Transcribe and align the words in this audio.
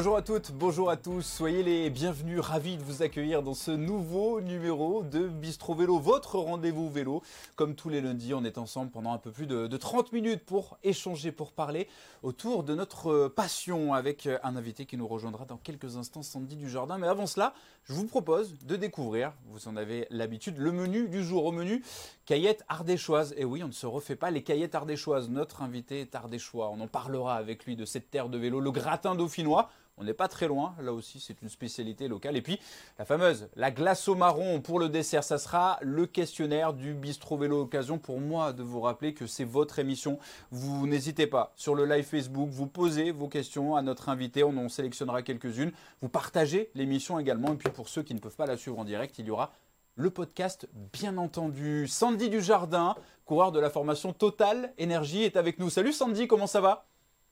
Bonjour 0.00 0.16
à 0.16 0.22
toutes, 0.22 0.52
bonjour 0.52 0.88
à 0.88 0.96
tous, 0.96 1.20
soyez 1.20 1.62
les 1.62 1.90
bienvenus, 1.90 2.40
ravis 2.40 2.78
de 2.78 2.82
vous 2.82 3.02
accueillir 3.02 3.42
dans 3.42 3.52
ce 3.52 3.70
nouveau 3.70 4.40
numéro 4.40 5.02
de 5.02 5.28
Bistro 5.28 5.74
Vélo, 5.74 5.98
votre 5.98 6.38
rendez-vous 6.38 6.88
vélo. 6.88 7.20
Comme 7.54 7.74
tous 7.74 7.90
les 7.90 8.00
lundis, 8.00 8.32
on 8.32 8.42
est 8.42 8.56
ensemble 8.56 8.90
pendant 8.90 9.12
un 9.12 9.18
peu 9.18 9.30
plus 9.30 9.46
de, 9.46 9.76
30 9.76 10.14
minutes 10.14 10.42
pour 10.46 10.78
échanger, 10.84 11.32
pour 11.32 11.52
parler 11.52 11.86
autour 12.22 12.64
de 12.64 12.74
notre 12.74 13.28
passion 13.28 13.92
avec 13.92 14.26
un 14.42 14.56
invité 14.56 14.86
qui 14.86 14.96
nous 14.96 15.06
rejoindra 15.06 15.44
dans 15.44 15.58
quelques 15.58 15.98
instants, 15.98 16.22
Sandy 16.22 16.56
Dujardin. 16.56 16.96
Mais 16.96 17.06
avant 17.06 17.26
cela, 17.26 17.52
je 17.84 17.92
vous 17.92 18.06
propose 18.06 18.54
de 18.64 18.76
découvrir, 18.76 19.34
vous 19.50 19.68
en 19.68 19.76
avez 19.76 20.06
l'habitude, 20.08 20.56
le 20.56 20.72
menu 20.72 21.08
du 21.08 21.22
jour. 21.22 21.44
Au 21.44 21.52
menu, 21.52 21.84
caillettes 22.24 22.64
ardéchoises. 22.68 23.34
Et 23.36 23.44
oui, 23.44 23.62
on 23.62 23.68
ne 23.68 23.72
se 23.72 23.86
refait 23.86 24.16
pas 24.16 24.30
les 24.30 24.42
caillettes 24.42 24.74
ardéchoises. 24.74 25.28
Notre 25.28 25.60
invité 25.60 26.00
est 26.00 26.14
ardéchois. 26.14 26.70
On 26.70 26.80
en 26.80 26.88
parlera 26.88 27.34
avec 27.34 27.66
lui 27.66 27.76
de 27.76 27.84
cette 27.84 28.10
terre 28.10 28.30
de 28.30 28.38
vélo, 28.38 28.60
le 28.60 28.70
gratin 28.70 29.14
dauphinois. 29.14 29.68
On 30.00 30.04
n'est 30.04 30.14
pas 30.14 30.28
très 30.28 30.48
loin, 30.48 30.74
là 30.80 30.94
aussi 30.94 31.20
c'est 31.20 31.42
une 31.42 31.50
spécialité 31.50 32.08
locale. 32.08 32.34
Et 32.34 32.40
puis 32.40 32.58
la 32.98 33.04
fameuse, 33.04 33.48
la 33.54 33.70
glace 33.70 34.08
au 34.08 34.14
marron 34.14 34.62
pour 34.62 34.78
le 34.78 34.88
dessert, 34.88 35.22
ça 35.22 35.36
sera 35.36 35.78
le 35.82 36.06
questionnaire 36.06 36.72
du 36.72 36.94
bistrot 36.94 37.36
vélo 37.36 37.60
occasion 37.60 37.98
pour 37.98 38.18
moi 38.18 38.54
de 38.54 38.62
vous 38.62 38.80
rappeler 38.80 39.12
que 39.12 39.26
c'est 39.26 39.44
votre 39.44 39.78
émission. 39.78 40.18
Vous 40.50 40.86
n'hésitez 40.86 41.26
pas 41.26 41.52
sur 41.54 41.74
le 41.74 41.84
live 41.84 42.04
Facebook, 42.04 42.48
vous 42.48 42.66
posez 42.66 43.10
vos 43.10 43.28
questions 43.28 43.76
à 43.76 43.82
notre 43.82 44.08
invité, 44.08 44.42
on 44.42 44.56
en 44.56 44.70
sélectionnera 44.70 45.20
quelques-unes. 45.20 45.72
Vous 46.00 46.08
partagez 46.08 46.70
l'émission 46.74 47.18
également. 47.18 47.52
Et 47.52 47.56
puis 47.56 47.70
pour 47.70 47.90
ceux 47.90 48.02
qui 48.02 48.14
ne 48.14 48.20
peuvent 48.20 48.36
pas 48.36 48.46
la 48.46 48.56
suivre 48.56 48.78
en 48.78 48.84
direct, 48.84 49.18
il 49.18 49.26
y 49.26 49.30
aura 49.30 49.52
le 49.96 50.08
podcast, 50.08 50.66
bien 50.94 51.18
entendu. 51.18 51.86
Sandy 51.86 52.30
Dujardin, 52.30 52.94
coureur 53.26 53.52
de 53.52 53.60
la 53.60 53.68
formation 53.68 54.14
Total 54.14 54.72
Énergie, 54.78 55.24
est 55.24 55.36
avec 55.36 55.58
nous. 55.58 55.68
Salut 55.68 55.92
Sandy, 55.92 56.26
comment 56.26 56.46
ça 56.46 56.62
va? 56.62 56.89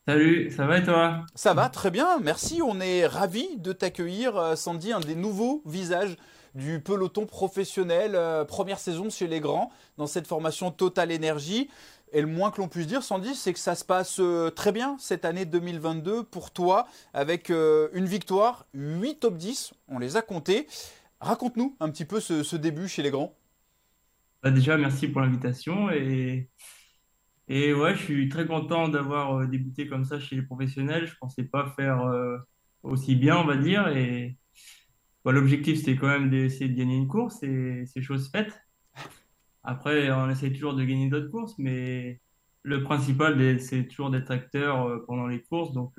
Salut, 0.09 0.51
ça 0.51 0.64
va 0.64 0.78
et 0.78 0.83
toi? 0.83 1.27
Ça 1.34 1.53
va 1.53 1.69
très 1.69 1.91
bien, 1.91 2.19
merci. 2.20 2.62
On 2.62 2.81
est 2.81 3.06
ravis 3.06 3.59
de 3.59 3.75
t'accueillir, 3.75 4.39
euh, 4.39 4.56
Sandy, 4.56 4.91
un 4.91 5.01
des 5.01 5.14
nouveaux 5.14 5.62
visages 5.67 6.17
du 6.55 6.81
peloton 6.81 7.27
professionnel. 7.27 8.12
Euh, 8.14 8.47
première 8.47 8.79
saison 8.79 9.11
chez 9.11 9.27
les 9.27 9.41
grands 9.41 9.70
dans 9.98 10.06
cette 10.06 10.27
formation 10.27 10.70
Total 10.70 11.12
Énergie. 11.12 11.69
Et 12.14 12.23
le 12.23 12.27
moins 12.27 12.51
que 12.51 12.62
l'on 12.62 12.69
puisse 12.69 12.86
dire, 12.86 13.03
Sandy, 13.03 13.34
c'est 13.34 13.53
que 13.53 13.59
ça 13.59 13.75
se 13.75 13.84
passe 13.84 14.17
euh, 14.19 14.48
très 14.48 14.73
bien 14.73 14.97
cette 14.98 15.27
année 15.27 15.45
2022 15.45 16.23
pour 16.23 16.53
toi, 16.53 16.86
avec 17.12 17.51
une 17.51 18.06
victoire, 18.06 18.64
8 18.73 19.17
top 19.20 19.36
10, 19.36 19.75
on 19.89 19.98
les 19.98 20.17
a 20.17 20.23
comptés. 20.23 20.69
Raconte-nous 21.20 21.77
un 21.81 21.91
petit 21.91 22.06
peu 22.06 22.19
ce, 22.20 22.56
début 22.56 22.89
chez 22.89 23.03
les 23.03 23.11
grands. 23.11 23.34
Bah, 24.42 24.51
déjà, 24.51 24.79
merci 24.79 25.06
pour 25.09 25.20
l'invitation 25.20 25.91
et 25.91 26.48
et 27.49 27.73
ouais, 27.73 27.95
je 27.97 28.03
suis 28.03 28.29
très 28.29 28.47
content 28.47 28.89
d'avoir 28.89 29.41
euh, 29.41 29.47
débuté 29.47 29.89
comme 29.89 30.05
ça 30.05 30.21
chez 30.21 30.37
les 30.37 30.43
professionnels. 30.43 31.07
Je 31.07 31.17
pensais 31.19 31.45
pas 31.45 31.67
faire 31.77 32.03
euh, 32.03 32.37
aussi 32.83 33.17
bien, 33.17 33.39
on 33.39 33.47
va 33.47 33.57
dire. 33.57 33.89
Et 33.89 34.37
bah, 35.25 35.33
l'objectif, 35.33 35.79
c'était 35.79 35.97
quand 35.97 36.09
même 36.09 36.31
d'essayer 36.31 36.69
de 36.69 36.77
gagner 36.77 36.97
une 36.97 37.09
course 37.09 37.43
et 37.43 37.85
c'est 37.87 38.03
chose 38.03 38.31
faite. 38.31 38.61
Après, 39.65 40.11
on 40.11 40.31
essaie 40.31 40.53
toujours 40.53 40.75
de 40.75 40.85
gagner 40.85 41.09
d'autres 41.09 41.31
courses, 41.31 41.55
mais 41.59 42.21
le 42.63 42.83
principal, 42.83 43.61
c'est 43.61 43.87
toujours 43.89 44.11
d'être 44.11 44.31
acteur 44.31 44.87
euh, 44.87 45.05
pendant 45.07 45.27
les 45.27 45.43
courses. 45.43 45.73
Donc, 45.73 45.95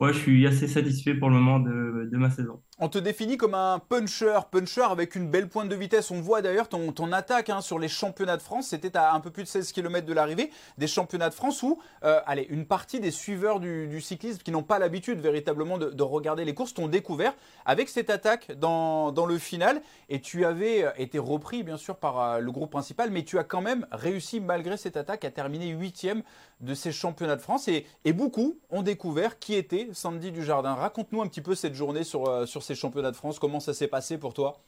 ouais, 0.00 0.12
je 0.12 0.18
suis 0.18 0.46
assez 0.46 0.68
satisfait 0.68 1.14
pour 1.14 1.28
le 1.30 1.36
moment 1.36 1.60
de 1.60 2.16
ma 2.16 2.30
saison. 2.30 2.62
On 2.84 2.88
te 2.88 2.98
définit 2.98 3.36
comme 3.36 3.54
un 3.54 3.78
puncher, 3.78 4.40
puncher 4.50 4.82
avec 4.82 5.14
une 5.14 5.30
belle 5.30 5.48
pointe 5.48 5.68
de 5.68 5.76
vitesse. 5.76 6.10
On 6.10 6.20
voit 6.20 6.42
d'ailleurs 6.42 6.68
ton, 6.68 7.12
attaque 7.12 7.48
hein, 7.48 7.60
sur 7.60 7.78
les 7.78 7.86
championnats 7.86 8.36
de 8.36 8.42
France. 8.42 8.66
C'était 8.66 8.96
à 8.96 9.14
un 9.14 9.20
peu 9.20 9.30
plus 9.30 9.44
de 9.44 9.48
16 9.48 9.70
km 9.70 10.04
de 10.04 10.12
l'arrivée 10.12 10.50
des 10.78 10.88
championnats 10.88 11.28
de 11.28 11.34
France 11.34 11.62
où, 11.62 11.78
euh, 12.02 12.18
allez, 12.26 12.44
une 12.50 12.66
partie 12.66 12.98
des 12.98 13.12
suiveurs 13.12 13.60
du, 13.60 14.00
cyclisme 14.00 14.42
qui 14.42 14.50
n'ont 14.50 14.64
pas 14.64 14.80
l'habitude 14.80 15.20
véritablement 15.20 15.78
de, 15.78 16.02
regarder 16.02 16.44
les 16.44 16.54
courses 16.54 16.74
t'ont 16.74 16.88
découvert 16.88 17.36
avec 17.66 17.88
cette 17.88 18.10
attaque 18.10 18.50
dans, 18.58 19.12
le 19.28 19.38
final. 19.38 19.80
Et 20.08 20.20
tu 20.20 20.44
avais 20.44 20.82
euh, 20.82 20.90
été 20.96 21.20
repris 21.20 21.62
bien 21.62 21.76
sûr 21.76 21.94
par 21.94 22.18
euh, 22.18 22.38
le 22.40 22.50
groupe 22.50 22.72
principal, 22.72 23.12
mais 23.12 23.22
tu 23.22 23.38
as 23.38 23.44
quand 23.44 23.60
même 23.60 23.86
réussi 23.92 24.40
malgré 24.40 24.76
cette 24.76 24.96
attaque 24.96 25.24
à 25.24 25.30
terminer 25.30 25.68
huitième 25.68 26.24
de 26.60 26.74
ces 26.74 26.90
championnats 26.90 27.36
de 27.36 27.42
France. 27.42 27.68
Et, 27.68 27.86
beaucoup 28.12 28.58
ont 28.70 28.82
découvert 28.82 29.38
qui 29.38 29.54
était 29.54 29.88
Sandy 29.92 30.32
Dujardin. 30.32 30.74
Raconte-nous 30.74 31.22
un 31.22 31.28
petit 31.28 31.40
peu 31.40 31.54
cette 31.54 31.74
journée 31.74 32.02
sur, 32.02 32.46
sur 32.46 32.62
ces 32.62 32.71
championnats 32.74 33.10
de 33.10 33.16
France. 33.16 33.38
Comment 33.38 33.60
ça 33.60 33.74
s'est 33.74 33.88
passé 33.88 34.18
pour 34.18 34.34
toi? 34.34 34.62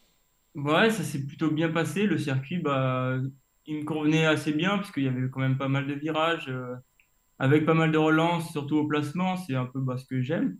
Ouais, 0.54 0.90
ça 0.90 1.02
s'est 1.02 1.24
plutôt 1.26 1.50
bien 1.50 1.70
passé. 1.70 2.06
Le 2.06 2.18
circuit, 2.18 2.58
bah, 2.58 3.18
il 3.66 3.78
me 3.78 3.84
convenait 3.84 4.26
assez 4.26 4.52
bien 4.52 4.78
parce 4.78 4.92
qu'il 4.92 5.04
y 5.04 5.08
avait 5.08 5.28
quand 5.30 5.40
même 5.40 5.58
pas 5.58 5.68
mal 5.68 5.86
de 5.86 5.94
virages, 5.94 6.48
euh, 6.48 6.76
avec 7.38 7.66
pas 7.66 7.74
mal 7.74 7.90
de 7.90 7.98
relances, 7.98 8.52
surtout 8.52 8.76
au 8.76 8.86
placement. 8.86 9.36
C'est 9.36 9.56
un 9.56 9.66
peu 9.66 9.80
bah, 9.80 9.98
ce 9.98 10.04
que 10.06 10.22
j'aime. 10.22 10.58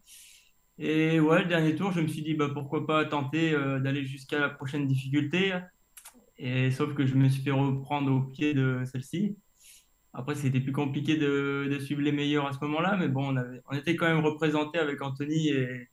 Et 0.78 1.20
ouais, 1.20 1.42
le 1.42 1.48
dernier 1.48 1.76
tour, 1.76 1.92
je 1.92 2.00
me 2.00 2.08
suis 2.08 2.22
dit 2.22 2.34
bah, 2.34 2.50
pourquoi 2.52 2.86
pas 2.86 3.04
tenter 3.04 3.52
euh, 3.52 3.78
d'aller 3.78 4.04
jusqu'à 4.04 4.40
la 4.40 4.48
prochaine 4.48 4.86
difficulté. 4.88 5.54
Et 6.38 6.72
sauf 6.72 6.94
que 6.94 7.06
je 7.06 7.14
me 7.14 7.28
suis 7.28 7.42
fait 7.42 7.52
reprendre 7.52 8.12
au 8.12 8.22
pied 8.22 8.54
de 8.54 8.82
celle-ci. 8.84 9.36
Après, 10.12 10.34
c'était 10.34 10.60
plus 10.60 10.72
compliqué 10.72 11.16
de, 11.16 11.78
suivre 11.80 12.00
les 12.02 12.12
meilleurs 12.12 12.46
à 12.46 12.52
ce 12.52 12.58
moment-là, 12.62 12.96
mais 12.96 13.08
bon, 13.08 13.36
on, 13.36 13.44
on 13.68 13.76
était 13.76 13.96
quand 13.96 14.06
même 14.06 14.24
représenté 14.24 14.78
avec 14.78 15.02
Anthony 15.02 15.48
et, 15.48 15.88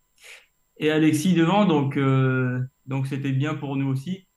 et 0.82 0.92
Alexis 0.92 1.34
devant, 1.34 1.66
donc 1.66 1.96
euh, 1.96 2.60
donc 2.88 3.08
c'était 3.08 3.32
bien 3.32 3.54
pour 3.54 3.78
nous 3.78 3.88
aussi. 3.88 4.28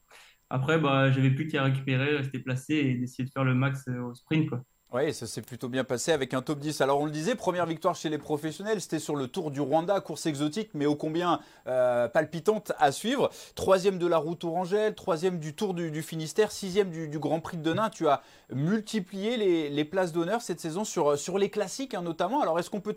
Après, 0.50 0.78
bah, 0.78 1.10
j'avais 1.10 1.30
plus 1.30 1.48
qu'à 1.48 1.64
récupérer, 1.64 2.16
rester 2.16 2.38
placé 2.38 2.74
et 2.74 2.94
d'essayer 2.94 3.24
de 3.24 3.30
faire 3.30 3.44
le 3.44 3.54
max 3.54 3.88
euh, 3.88 4.02
au 4.02 4.14
sprint. 4.14 4.50
Oui, 4.92 5.12
ça 5.12 5.26
s'est 5.26 5.42
plutôt 5.42 5.68
bien 5.68 5.82
passé 5.82 6.12
avec 6.12 6.34
un 6.34 6.42
top 6.42 6.60
10. 6.60 6.82
Alors 6.82 7.00
on 7.00 7.06
le 7.06 7.10
disait, 7.10 7.34
première 7.34 7.66
victoire 7.66 7.96
chez 7.96 8.10
les 8.10 8.18
professionnels, 8.18 8.80
c'était 8.80 9.00
sur 9.00 9.16
le 9.16 9.26
Tour 9.26 9.50
du 9.50 9.60
Rwanda, 9.60 10.00
course 10.00 10.26
exotique, 10.26 10.70
mais 10.74 10.86
ô 10.86 10.94
combien 10.94 11.40
euh, 11.66 12.06
palpitante 12.08 12.72
à 12.78 12.92
suivre. 12.92 13.30
Troisième 13.56 13.98
de 13.98 14.06
la 14.06 14.18
route 14.18 14.44
Orangelle, 14.44 14.94
troisième 14.94 15.40
du 15.40 15.54
Tour 15.54 15.74
du, 15.74 16.02
Finistère, 16.02 16.52
sixième 16.52 16.90
du, 16.90 17.18
Grand 17.18 17.40
Prix 17.40 17.56
de 17.56 17.62
Denain. 17.62 17.88
Tu 17.88 18.06
as 18.06 18.22
multiplié 18.52 19.36
les, 19.36 19.70
les 19.70 19.84
places 19.84 20.12
d'honneur 20.12 20.42
cette 20.42 20.60
saison 20.60 20.84
sur, 20.84 21.18
sur 21.18 21.38
les 21.38 21.48
classiques 21.48 21.94
hein, 21.94 22.02
notamment. 22.02 22.40
Alors 22.42 22.60
est-ce 22.60 22.70
qu'on 22.70 22.82
peut 22.82 22.94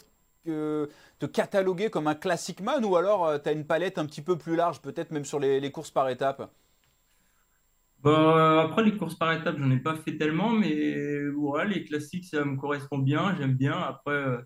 te 0.48 1.26
cataloguer 1.26 1.90
comme 1.90 2.08
un 2.08 2.16
classic 2.16 2.62
man 2.62 2.84
ou 2.86 2.96
alors 2.96 3.26
euh, 3.26 3.38
tu 3.40 3.50
as 3.50 3.52
une 3.52 3.66
palette 3.66 3.98
un 3.98 4.06
petit 4.06 4.22
peu 4.22 4.38
plus 4.38 4.56
large, 4.56 4.82
peut-être 4.82 5.12
même 5.12 5.26
sur 5.26 5.40
les, 5.40 5.72
courses 5.72 5.92
par 5.92 6.10
étapes? 6.10 6.52
Bah, 8.04 8.62
Après, 8.64 8.84
les 8.84 8.96
courses 8.96 9.16
par 9.16 9.34
étapes, 9.34 9.58
j'en 9.58 9.72
ai 9.72 9.80
pas 9.80 9.96
fait 9.96 10.18
tellement, 10.18 10.52
mais 10.52 11.28
ouais, 11.30 11.68
les 11.68 11.84
classiques, 11.84 12.26
ça 12.26 12.46
me 12.46 12.56
correspond 12.56 13.00
bien, 13.00 13.36
j'aime 13.38 13.56
bien. 13.56 13.74
Après, 13.74 14.14
euh, 14.14 14.38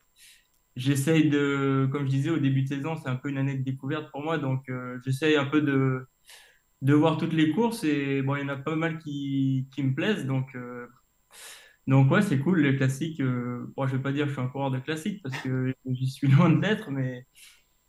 j'essaye 0.75 1.29
de, 1.29 1.88
comme 1.91 2.06
je 2.06 2.09
disais 2.11 2.29
au 2.29 2.38
début 2.40 2.63
de 2.63 2.69
saison, 2.69 2.95
c'est 2.95 3.09
un 3.09 3.17
peu 3.17 3.29
une 3.29 3.38
année 3.38 3.57
de 3.57 3.63
découverte 3.63 4.09
pour 4.11 4.23
moi, 4.23 4.38
donc 4.38 4.69
euh, 4.69 5.00
j'essaye 5.03 5.35
un 5.35 5.45
peu 5.45 5.61
de, 5.61 6.07
de 6.81 6.94
voir 6.94 7.17
toutes 7.17 7.34
les 7.34 7.51
courses 7.51 7.84
et 7.84 8.22
bon, 8.22 8.35
il 8.38 8.41
y 8.41 8.45
en 8.45 8.50
a 8.50 8.57
pas 8.57 8.75
mal 8.75 9.00
qui, 9.00 9.67
qui 9.73 9.84
me 9.84 9.94
plaisent, 9.94 10.25
donc 10.25 10.56
donc 11.88 12.12
ouais, 12.12 12.22
c'est 12.22 12.40
cool, 12.40 12.62
les 12.62 12.78
classiques. 12.78 13.19
Euh, 13.22 13.72
bon, 13.75 13.88
je 13.88 13.96
vais 13.96 14.02
pas 14.02 14.12
dire 14.12 14.25
que 14.25 14.30
je 14.30 14.36
suis 14.36 14.44
un 14.44 14.47
coureur 14.47 14.72
de 14.72 14.80
classiques 14.80 15.22
parce 15.24 15.38
que 15.38 15.74
j'y 15.86 16.08
suis 16.08 16.28
loin 16.28 16.50
d'être, 16.50 16.90
mais, 16.92 17.25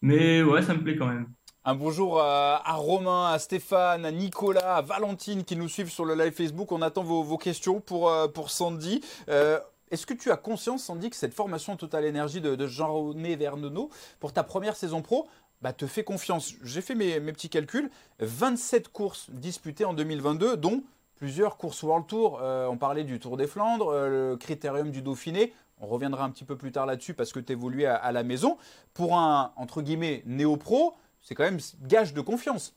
mais 0.01 0.43
ouais, 0.43 0.63
ça 0.63 0.75
me 0.75 0.83
plaît 0.83 0.97
quand 0.97 1.09
même. 1.09 1.29
Un 1.65 1.77
bonjour 1.77 2.21
à, 2.21 2.75
Romain, 2.75 3.31
à 3.31 3.39
Stéphane, 3.39 4.05
à 4.05 4.11
Nicolas, 4.11 4.79
à 4.79 4.83
Valentine 4.83 5.45
qui 5.45 5.55
nous 5.55 5.69
suivent 5.69 5.93
sur 5.93 6.05
le 6.05 6.17
live 6.17 6.33
Facebook. 6.33 6.73
On 6.73 6.83
attend 6.83 7.05
vos, 7.05 7.39
questions 7.39 7.81
pour, 7.81 8.11
euh, 8.11 8.27
pour 8.27 8.51
Sandy. 8.51 9.01
Euh, 9.29 9.61
est-ce 9.93 10.05
que 10.05 10.15
tu 10.15 10.33
as 10.33 10.37
conscience, 10.37 10.83
Sandy, 10.83 11.09
que 11.09 11.15
cette 11.15 11.35
formation 11.35 11.77
Total 11.77 12.05
Énergie 12.05 12.41
de, 12.41 12.67
Jean-René 12.67 13.37
Vernonneau 13.37 13.91
pour 14.19 14.33
ta 14.33 14.43
première 14.43 14.75
saison 14.75 15.03
pro 15.03 15.29
bah, 15.61 15.73
te 15.73 15.87
fait 15.87 16.03
confiance? 16.03 16.55
J'ai 16.65 16.81
fait 16.81 16.97
mes, 16.97 17.21
mes 17.21 17.33
petits 17.33 17.49
calculs. 17.49 17.91
27 18.19 18.89
courses 18.89 19.31
disputées 19.31 19.85
en 19.85 19.95
2022, 19.95 20.57
dont 20.57 20.83
plusieurs 21.17 21.57
courses 21.57 21.83
World 21.83 22.07
Tour. 22.07 22.41
Euh, 22.43 22.67
on 22.67 22.77
parlait 22.77 23.05
du 23.05 23.19
Tour 23.19 23.37
des 23.37 23.47
Flandres, 23.47 23.89
euh, 23.89 24.31
le 24.31 24.37
Critérium 24.37 24.91
du 24.91 25.03
Dauphiné. 25.03 25.53
On 25.79 25.87
reviendra 25.87 26.25
un 26.25 26.31
petit 26.31 26.45
peu 26.45 26.57
plus 26.57 26.73
tard 26.73 26.87
là-dessus 26.87 27.15
parce 27.15 27.33
que 27.33 27.41
tu 27.41 27.53
évoluais 27.53 27.87
à, 27.87 27.97
à, 27.97 28.13
la 28.13 28.23
maison. 28.23 28.59
Pour 28.95 29.17
un, 29.19 29.53
entre 29.57 29.83
guillemets, 29.83 30.23
néo-pro, 30.27 30.95
c'est 31.21 31.35
quand 31.35 31.45
même 31.45 31.59
gage 31.83 32.15
de 32.15 32.21
confiance. 32.21 32.77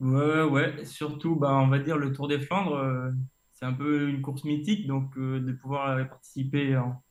Ouais, 0.00 0.42
ouais. 0.42 0.84
Surtout, 0.84 1.36
bah, 1.36 1.54
on 1.54 1.68
va 1.68 1.78
dire 1.78 1.96
le 1.96 2.12
Tour 2.12 2.28
des 2.28 2.40
Flandres, 2.40 2.76
euh, 2.76 3.10
c'est 3.52 3.66
un 3.66 3.72
peu 3.72 4.08
une 4.08 4.22
course 4.22 4.44
mythique. 4.44 4.86
Donc, 4.86 5.16
de 5.18 5.52
pouvoir 5.52 6.08
participer 6.08 6.76
en, 6.76 7.02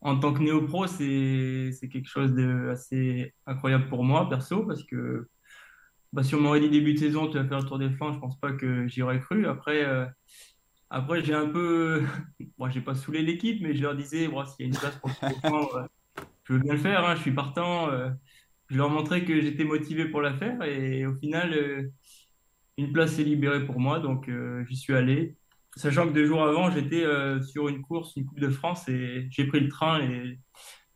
en 0.00 0.18
tant 0.18 0.32
que 0.32 0.40
néo-pro, 0.40 0.86
c'est 0.86 1.88
quelque 1.88 2.08
chose 2.08 2.32
d'assez 2.32 3.34
incroyable 3.46 3.88
pour 3.88 4.04
moi, 4.04 4.28
perso, 4.28 4.64
parce 4.64 4.84
que 4.84 5.28
bah, 6.12 6.22
si 6.22 6.34
on 6.34 6.40
m'aurait 6.40 6.60
dit 6.60 6.70
début 6.70 6.94
de 6.94 6.98
saison, 6.98 7.28
tu 7.28 7.36
vas 7.36 7.44
faire 7.44 7.58
le 7.58 7.64
Tour 7.64 7.78
des 7.78 7.90
Flandres, 7.90 8.14
je 8.14 8.20
pense 8.20 8.38
pas 8.40 8.52
que 8.52 8.86
j'y 8.88 9.02
aurais 9.02 9.20
cru. 9.20 9.46
Après, 9.46 9.84
euh, 9.84 10.06
après 10.90 11.22
j'ai 11.22 11.34
un 11.34 11.48
peu. 11.48 12.02
Bon, 12.58 12.68
j'ai 12.70 12.80
pas 12.80 12.94
saoulé 12.94 13.22
l'équipe, 13.22 13.60
mais 13.62 13.74
je 13.74 13.82
leur 13.82 13.94
disais, 13.94 14.26
bon, 14.28 14.44
s'il 14.44 14.66
y 14.66 14.68
a 14.68 14.72
une 14.72 14.78
place 14.78 14.96
pour 14.96 15.10
le 15.10 15.14
Tour 15.14 15.28
des 15.28 15.48
Flandres, 15.48 15.76
euh, 15.76 16.22
je 16.44 16.52
veux 16.54 16.58
bien 16.60 16.72
le 16.72 16.78
faire, 16.78 17.04
hein, 17.06 17.14
je 17.14 17.20
suis 17.22 17.32
partant. 17.32 17.90
Euh, 17.90 18.10
je 18.68 18.76
leur 18.76 18.90
montrais 18.90 19.24
que 19.24 19.40
j'étais 19.40 19.64
motivé 19.64 20.06
pour 20.06 20.20
la 20.20 20.34
faire 20.34 20.62
et 20.62 21.06
au 21.06 21.14
final, 21.14 21.90
une 22.76 22.92
place 22.92 23.12
s'est 23.14 23.24
libérée 23.24 23.64
pour 23.64 23.80
moi, 23.80 23.98
donc 23.98 24.30
j'y 24.68 24.76
suis 24.76 24.94
allé. 24.94 25.36
Sachant 25.74 26.06
que 26.06 26.12
deux 26.12 26.26
jours 26.26 26.42
avant, 26.42 26.70
j'étais 26.70 27.02
sur 27.40 27.68
une 27.68 27.80
course, 27.80 28.14
une 28.16 28.26
Coupe 28.26 28.40
de 28.40 28.50
France, 28.50 28.86
et 28.90 29.26
j'ai 29.30 29.46
pris 29.46 29.60
le 29.60 29.68
train 29.68 30.02
et 30.02 30.38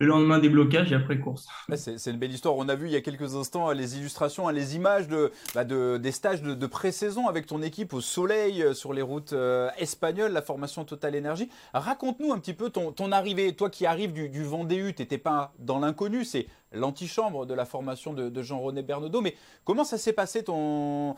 le 0.03 0.09
lendemain 0.09 0.39
des 0.39 0.49
blocages 0.49 0.93
et 0.93 0.95
après 0.97 1.19
course. 1.19 1.47
C'est 1.77 2.11
une 2.11 2.19
belle 2.19 2.33
histoire. 2.33 2.57
On 2.57 2.69
a 2.69 2.75
vu 2.75 2.87
il 2.87 2.93
y 2.93 2.97
a 2.97 3.01
quelques 3.01 3.37
instants 3.37 3.71
les 3.71 3.97
illustrations, 3.99 4.49
les 4.49 4.75
images 4.77 5.09
de, 5.09 5.31
bah, 5.55 5.65
des 5.65 6.13
stages 6.13 6.43
de, 6.43 6.67
pré-saison 6.67 7.29
avec 7.29 7.47
ton 7.47 7.63
équipe 7.63 7.93
au 7.93 8.01
soleil 8.01 8.63
euh, 8.63 8.75
sur 8.75 8.93
les 8.93 9.03
routes 9.03 9.33
euh, 9.33 9.71
espagnoles, 9.79 10.33
la 10.33 10.43
formation 10.43 10.85
Total 10.85 11.15
Énergie. 11.15 11.49
Raconte-nous 11.75 12.33
un 12.33 12.39
petit 12.39 12.55
peu 12.55 12.71
ton, 12.71 13.13
arrivée. 13.13 13.55
Toi 13.55 13.71
qui 13.71 13.87
arrives 13.87 14.13
du, 14.13 14.29
du 14.29 14.43
Vendée 14.43 14.77
U, 14.77 14.95
tu 14.95 15.03
n'étais 15.03 15.19
pas 15.19 15.53
dans 15.59 15.79
l'inconnu, 15.79 16.25
c'est 16.25 16.47
l'antichambre 16.73 17.47
de 17.47 17.55
la 17.55 17.65
formation 17.65 18.13
de, 18.13 18.43
Jean-René 18.43 18.83
Bernaudot. 18.83 19.21
Mais 19.21 19.37
comment 19.65 19.85
ça 19.85 19.99
s'est 19.99 20.13
passé 20.13 20.43
ton, 20.43 21.15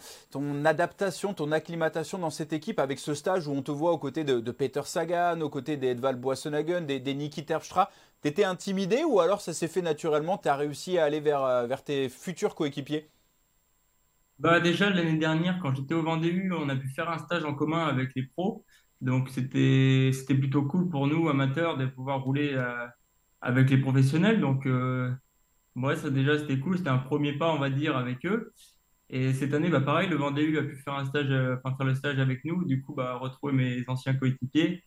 adaptation, 0.65 1.35
ton 1.35 1.53
acclimatation 1.53 2.19
dans 2.19 2.31
cette 2.31 2.53
équipe 2.53 2.79
avec 2.79 2.99
ce 2.99 3.15
stage 3.15 3.47
où 3.47 3.53
on 3.53 3.63
te 3.63 3.71
voit 3.71 3.93
aux 3.93 3.99
côtés 3.99 4.25
de, 4.25 4.51
Peter 4.51 4.83
Sagan, 4.85 5.41
aux 5.41 5.51
côtés 5.51 5.77
d'Edvald 5.77 6.21
Boissonhagen, 6.21 6.83
des, 6.83 7.01
des 7.01 7.15
Niki 7.15 7.45
Terpstra? 7.45 7.91
T'étais 8.25 8.45
intimidé 8.45 9.05
ou 9.05 9.21
alors 9.21 9.43
ça 9.43 9.53
s'est 9.53 9.69
fait 9.69 9.83
naturellement 9.83 10.39
Tu 10.39 10.49
as 10.49 10.57
réussi 10.57 10.97
à 10.97 11.05
aller 11.05 11.21
vers, 11.21 11.45
euh, 11.45 11.67
vers 11.67 11.85
tes 11.85 12.09
futurs 12.09 12.55
coéquipiers? 12.55 13.11
Bah 14.39 14.61
déjà 14.61 14.89
l'année 14.91 15.19
dernière 15.19 15.59
quand 15.61 15.75
j'étais 15.77 15.95
au 15.95 16.03
Vendée 16.03 16.29
U, 16.29 16.53
on 16.53 16.69
a 16.71 16.75
pu 16.77 16.89
faire 16.89 17.11
un 17.11 17.19
stage 17.19 17.45
en 17.45 17.55
commun 17.55 17.87
avec 17.87 18.15
les 18.17 18.23
pros. 18.25 18.65
Donc 19.03 19.29
c'était 19.29 20.11
plutôt 20.29 20.63
cool 20.65 20.89
pour 20.89 21.07
nous 21.07 21.29
amateurs 21.29 21.77
de 21.77 21.85
pouvoir 21.87 22.23
rouler 22.23 22.53
euh, 22.55 22.87
avec 23.43 23.69
les 23.71 23.79
professionnels. 23.79 24.41
Donc 24.41 24.67
euh, 24.67 25.13
ouais, 25.77 25.97
ça 25.97 26.11
déjà 26.11 26.39
c'était 26.39 26.59
cool, 26.61 26.79
c'était 26.79 26.91
un 26.91 26.99
premier 26.99 27.35
pas 27.39 27.53
on 27.53 27.59
va 27.59 27.71
dire 27.71 27.97
avec 27.97 28.25
eux. 28.27 28.53
Et 29.11 29.35
cette 29.35 29.55
année 29.55 29.69
bah 29.71 29.81
pareil, 29.83 30.09
le 30.09 30.17
Vendée 30.17 30.45
U 30.45 30.59
a 30.59 30.63
pu 30.65 30.77
faire 30.77 30.95
un 30.95 31.07
stage 31.07 31.31
enfin 31.65 31.77
faire 31.77 31.87
le 31.87 31.95
stage 31.95 32.19
avec 32.21 32.45
nous, 32.47 32.65
du 32.65 32.83
coup 32.83 32.95
bah 32.95 33.17
retrouver 33.17 33.53
mes 33.55 33.85
anciens 33.89 34.15
coéquipiers 34.15 34.83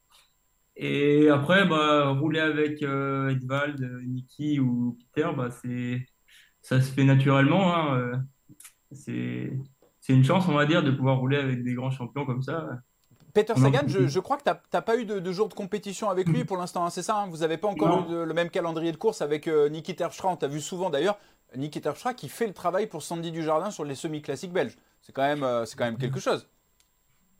et 0.79 1.29
après, 1.29 1.65
bah, 1.65 2.09
rouler 2.09 2.39
avec 2.39 2.83
euh, 2.83 3.29
Edvald, 3.29 3.81
Niki 4.05 4.59
ou 4.59 4.95
Peter, 5.13 5.27
bah, 5.35 5.49
c'est, 5.49 6.05
ça 6.61 6.79
se 6.79 6.91
fait 6.91 7.03
naturellement. 7.03 7.75
Hein, 7.75 7.97
euh, 7.97 8.15
c'est, 8.91 9.57
c'est 9.99 10.13
une 10.13 10.23
chance, 10.23 10.47
on 10.47 10.53
va 10.53 10.67
dire, 10.67 10.83
de 10.83 10.91
pouvoir 10.91 11.17
rouler 11.17 11.37
avec 11.37 11.63
des 11.63 11.73
grands 11.73 11.89
champions 11.89 12.27
comme 12.27 12.43
ça. 12.43 12.69
Peter 13.33 13.53
Sagan, 13.55 13.87
je, 13.87 14.19
crois 14.19 14.37
que 14.37 14.43
tu 14.43 14.51
n'as 14.73 14.81
pas 14.81 14.97
eu 14.97 15.05
de, 15.05 15.31
jour 15.31 15.49
de 15.49 15.55
compétition 15.55 16.09
avec 16.09 16.27
lui 16.27 16.43
pour 16.43 16.57
l'instant, 16.57 16.85
hein, 16.85 16.89
c'est 16.89 17.03
ça 17.03 17.17
hein 17.17 17.27
Vous 17.29 17.37
n'avez 17.37 17.57
pas 17.57 17.67
encore 17.67 18.09
eu 18.09 18.25
le 18.25 18.33
même 18.33 18.49
calendrier 18.49 18.91
de 18.91 18.97
course 18.97 19.21
avec 19.21 19.47
euh, 19.47 19.69
Niki 19.69 19.95
Terpstra. 19.95 20.29
On 20.29 20.35
t'a 20.35 20.47
vu 20.47 20.59
souvent 20.59 20.89
d'ailleurs, 20.89 21.19
Niki 21.55 21.81
Terpstra 21.81 22.13
qui 22.13 22.29
fait 22.29 22.47
le 22.47 22.53
travail 22.53 22.87
pour 22.87 23.01
Sandy 23.01 23.31
Dujardin 23.31 23.69
sur 23.71 23.83
les 23.83 23.95
semi-classiques 23.95 24.53
belges. 24.53 24.75
C'est 25.01 25.11
quand, 25.11 25.23
même, 25.23 25.45
c'est 25.65 25.77
quand 25.77 25.85
même 25.85 25.97
quelque 25.97 26.19
chose. 26.19 26.47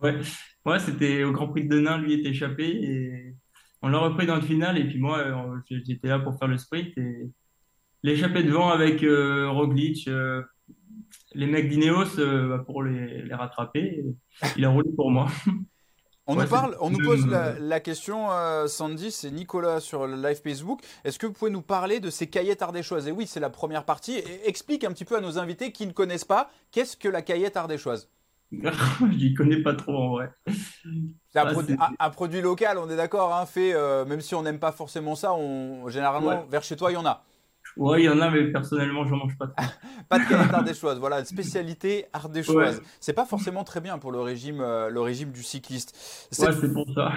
Ouais, 0.01 0.15
ouais 0.67 0.79
c'était 0.79 1.23
au 1.23 1.31
Grand 1.31 1.47
Prix 1.47 1.63
de 1.63 1.69
Denain, 1.69 1.97
lui 1.97 2.13
est 2.13 2.29
échappé 2.29 2.65
et 2.65 3.35
on 3.81 3.89
l'a 3.89 3.99
repris 3.99 4.25
dans 4.25 4.35
le 4.35 4.41
final. 4.41 4.77
Et 4.77 4.85
puis 4.85 4.99
moi, 4.99 5.19
euh, 5.19 5.57
j'étais 5.69 6.07
là 6.07 6.19
pour 6.19 6.37
faire 6.37 6.47
le 6.47 6.57
sprint 6.57 6.97
et 6.97 7.29
l'échappée 8.03 8.43
devant 8.43 8.69
avec 8.69 9.03
euh, 9.03 9.49
Roglic, 9.49 10.07
euh, 10.07 10.41
les 11.33 11.45
mecs 11.45 11.69
d'Ineos 11.69 12.17
bah, 12.17 12.63
pour 12.65 12.83
les, 12.83 13.33
rattraper. 13.33 14.03
il 14.55 14.65
a 14.65 14.69
roulé 14.69 14.89
pour 14.95 15.11
moi. 15.11 15.27
On 16.29 16.35
nous 16.35 16.45
parle, 16.45 16.75
on 16.81 16.89
nous 16.89 16.99
pose 16.99 17.25
la, 17.25 17.79
question, 17.79 18.27
Sandy, 18.67 19.11
c'est 19.11 19.31
Nicolas 19.31 19.79
sur 19.79 20.07
le 20.07 20.21
live 20.21 20.41
Facebook. 20.43 20.81
Est-ce 21.05 21.17
que 21.17 21.25
vous 21.25 21.31
pouvez 21.31 21.51
nous 21.51 21.61
parler 21.61 22.01
de 22.01 22.09
ces 22.09 22.27
caillettes 22.27 22.61
ardéchoises? 22.61 23.07
Et 23.07 23.13
oui, 23.13 23.27
c'est 23.27 23.39
la 23.39 23.49
première 23.49 23.85
partie. 23.85 24.21
explique 24.43 24.83
un 24.83 24.91
petit 24.91 25.05
peu 25.05 25.15
à 25.15 25.21
nos 25.21 25.39
invités 25.39 25.71
qui 25.71 25.87
ne 25.87 25.93
connaissent 25.93 26.25
pas, 26.25 26.51
qu'est-ce 26.71 26.97
que 26.97 27.07
la 27.07 27.21
caillette 27.21 27.55
ardéchoise? 27.55 28.09
Je 28.51 29.05
n'y 29.05 29.33
connais 29.33 29.61
pas 29.61 29.73
trop 29.73 29.95
en 29.95 30.09
vrai. 30.11 30.31
Un, 31.35 32.09
produit 32.09 32.41
local, 32.41 32.77
on 32.77 32.89
est 32.89 32.95
d'accord, 32.95 33.35
hein, 33.35 33.45
fait, 33.45 33.73
euh, 33.73 34.05
même 34.05 34.21
si 34.21 34.35
on 34.35 34.43
n'aime 34.43 34.59
pas 34.59 34.71
forcément 34.71 35.15
ça, 35.15 35.33
on, 35.33 35.87
généralement, 35.89 36.45
vers 36.49 36.63
chez 36.63 36.75
toi, 36.75 36.91
il 36.91 36.95
y 36.95 36.97
en 36.97 37.05
a. 37.05 37.23
Oui, 37.75 38.03
il 38.03 38.05
y 38.05 38.09
en 38.09 38.19
a, 38.21 38.29
mais 38.29 38.45
personnellement, 38.45 39.05
je 39.05 39.11
n'en 39.11 39.17
mange 39.17 39.37
pas. 39.37 39.47
pas 40.09 40.19
de 40.19 40.27
qualité 40.27 40.53
ardéchoise, 40.53 40.99
voilà, 40.99 41.23
spécialité 41.25 42.05
ardéchoise. 42.13 42.77
Ouais. 42.77 42.83
C'est 42.99 43.13
pas 43.13 43.25
forcément 43.25 43.63
très 43.63 43.81
bien 43.81 43.97
pour 43.99 44.11
le 44.11 44.19
régime, 44.19 44.61
euh, 44.61 44.89
le 44.89 45.01
régime 45.01 45.31
du 45.31 45.43
cycliste. 45.43 45.95
Cette... 46.31 46.53
c'est 46.53 46.73
pour 46.73 46.87
ça. 46.93 47.11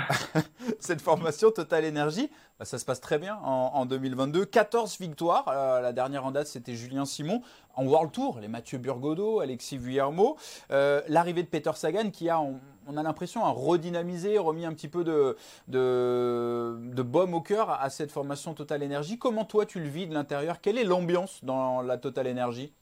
Cette 0.79 1.01
formation 1.01 1.51
Total 1.51 1.85
Énergie, 1.85 2.31
bah, 2.59 2.65
ça 2.65 2.79
se 2.79 2.85
passe 2.85 3.01
très 3.01 3.19
bien 3.19 3.37
en, 3.37 3.87
2022. 3.87 4.45
14 4.45 4.99
victoires. 4.99 5.47
Euh, 5.49 5.81
la 5.81 5.93
dernière 5.93 6.27
en 6.27 6.31
date, 6.31 6.47
c'était 6.47 6.75
Julien 6.75 7.05
Simon. 7.05 7.43
En 7.75 7.87
World 7.87 8.13
Tour, 8.13 8.39
les 8.41 8.49
Mathieu 8.49 8.79
Burgodeau, 8.79 9.41
Alexis 9.41 9.79
Vuillermo. 9.79 10.37
Euh, 10.71 11.01
l'arrivée 11.09 11.43
de 11.43 11.49
Peter 11.49 11.71
Sagan 11.75 12.11
qui 12.11 12.29
a, 12.29 12.41
on, 12.41 12.97
a 12.97 13.03
l'impression, 13.03 13.45
a 13.45 13.51
redynamisé, 13.51 14.39
remis 14.39 14.65
un 14.67 14.73
petit 14.73 14.89
peu 14.89 15.05
de, 15.05 15.37
de, 15.69 16.77
de 16.95 17.03
baume 17.03 17.35
au 17.35 17.41
cœur 17.41 17.71
à, 17.71 17.91
cette 17.91 18.11
formation 18.11 18.55
Total 18.55 18.83
Énergie. 18.83 19.19
Comment 19.19 19.45
toi, 19.45 19.67
tu 19.67 19.81
le 19.81 19.89
vis 19.89 20.07
de 20.07 20.15
l'intérieur? 20.15 20.61
Quelle 20.61 20.79
est 20.79 20.85
l'ambiance 20.85 21.45
dans 21.45 21.83
la 21.83 21.99
Total 21.99 22.27
Énergie 22.27 22.73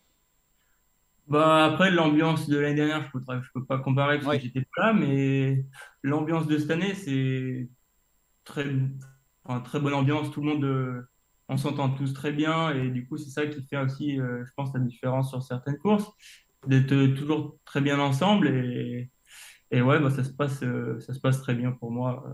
bah 1.27 1.67
après 1.67 1.91
l'ambiance 1.91 2.49
de 2.49 2.57
l'année 2.57 2.77
dernière, 2.77 3.05
je 3.05 3.11
peux 3.11 3.21
je 3.43 3.49
peux 3.53 3.67
pas 3.67 3.77
comparer 3.77 4.19
parce 4.19 4.39
que 4.39 4.43
j'étais 4.43 4.67
pas 4.75 4.87
là, 4.87 4.93
mais 4.95 5.63
l'ambiance 6.03 6.47
de 6.47 6.57
cette 6.57 6.71
année, 6.71 6.95
c'est 6.95 7.69
très 8.45 8.65
très 9.65 9.81
bonne 9.81 9.95
ambiance, 9.95 10.31
tout 10.31 10.41
le 10.43 10.47
monde, 10.47 10.65
euh, 10.65 11.09
on 11.49 11.57
s'entend 11.57 11.91
tous 11.91 12.13
très 12.13 12.33
bien, 12.33 12.71
et 12.75 12.91
du 12.91 13.07
coup, 13.07 13.17
c'est 13.17 13.31
ça 13.31 13.47
qui 13.47 13.63
fait 13.63 13.79
aussi, 13.79 14.21
euh, 14.21 14.45
je 14.45 14.53
pense, 14.57 14.73
la 14.75 14.81
différence 14.81 15.31
sur 15.31 15.43
certaines 15.43 15.79
courses, 15.79 16.11
d'être 16.67 16.93
euh, 16.93 17.15
toujours 17.15 17.57
très 17.65 17.81
bien 17.81 17.99
ensemble, 17.99 18.49
et, 18.49 19.11
et 19.71 19.83
ouais, 19.83 20.01
bah, 20.01 20.11
ça, 20.11 20.25
se 20.25 20.31
passe, 20.31 20.61
ça 21.01 21.15
se 21.15 21.21
passe 21.21 21.41
très 21.41 21.55
bien 21.55 21.73
pour 21.73 21.91
moi, 21.91 22.25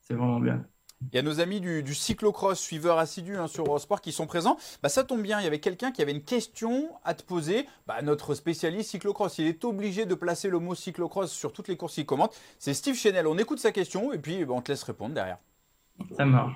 c'est 0.00 0.14
vraiment 0.14 0.40
bien. 0.40 0.64
Il 1.00 1.14
y 1.14 1.18
a 1.18 1.22
nos 1.22 1.40
amis 1.40 1.60
du, 1.60 1.94
cyclocross, 1.94 2.58
suiveurs 2.58 2.98
assidus 2.98 3.36
hein, 3.36 3.46
sur 3.46 3.64
Eurosport, 3.66 4.00
qui 4.00 4.10
sont 4.10 4.26
présents. 4.26 4.58
Bah, 4.82 4.88
ça 4.88 5.04
tombe 5.04 5.22
bien, 5.22 5.40
il 5.40 5.44
y 5.44 5.46
avait 5.46 5.60
quelqu'un 5.60 5.92
qui 5.92 6.02
avait 6.02 6.12
une 6.12 6.24
question 6.24 6.90
à 7.04 7.14
te 7.14 7.22
poser. 7.22 7.66
Bah, 7.86 8.02
notre 8.02 8.34
spécialiste 8.34 8.90
cyclocross, 8.90 9.38
il 9.38 9.46
est 9.46 9.64
obligé 9.64 10.06
de 10.06 10.14
placer 10.14 10.48
le 10.48 10.58
mot 10.58 10.74
cyclocross 10.74 11.30
sur 11.30 11.52
toutes 11.52 11.68
les 11.68 11.76
courses 11.76 11.94
qu'il 11.94 12.06
commente. 12.06 12.34
C'est 12.58 12.74
Steve 12.74 12.96
Chenel. 12.96 13.26
On 13.28 13.38
écoute 13.38 13.60
sa 13.60 13.70
question 13.70 14.12
et 14.12 14.18
puis 14.18 14.44
bah, 14.44 14.54
on 14.56 14.60
te 14.60 14.72
laisse 14.72 14.82
répondre 14.82 15.14
derrière. 15.14 15.38
Ça 16.16 16.24
marche. 16.24 16.54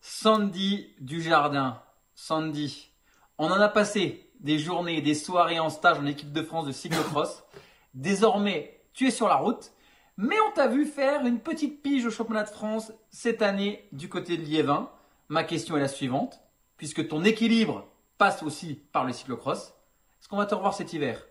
Sandy 0.00 0.94
Dujardin. 1.00 1.80
Sandy. 2.14 2.90
On 3.38 3.46
en 3.46 3.60
a 3.60 3.68
passé 3.68 4.30
des 4.40 4.58
journées, 4.58 5.00
des 5.00 5.14
soirées 5.14 5.60
en 5.60 5.70
stage 5.70 5.98
en 5.98 6.06
équipe 6.06 6.32
de 6.32 6.42
France 6.42 6.66
de 6.66 6.72
cyclocross. 6.72 7.44
Désormais, 7.94 8.82
tu 8.92 9.06
es 9.06 9.10
sur 9.10 9.28
la 9.28 9.36
route. 9.36 9.72
Mais 10.16 10.36
on 10.48 10.52
t'a 10.52 10.68
vu 10.68 10.84
faire 10.84 11.24
une 11.24 11.40
petite 11.40 11.82
pige 11.82 12.06
au 12.06 12.10
championnat 12.10 12.44
de 12.44 12.50
France 12.50 12.92
cette 13.10 13.42
année 13.42 13.88
du 13.92 14.08
côté 14.08 14.36
de 14.36 14.42
Liévin. 14.42 14.90
Ma 15.28 15.44
question 15.44 15.76
est 15.76 15.80
la 15.80 15.88
suivante. 15.88 16.40
Puisque 16.76 17.08
ton 17.08 17.24
équilibre 17.24 17.86
passe 18.18 18.42
aussi 18.42 18.74
par 18.92 19.04
le 19.04 19.12
cyclocross, 19.12 19.74
est-ce 20.20 20.28
qu'on 20.28 20.36
va 20.36 20.46
te 20.46 20.54
revoir 20.54 20.74
cet 20.74 20.92
hiver? 20.92 21.26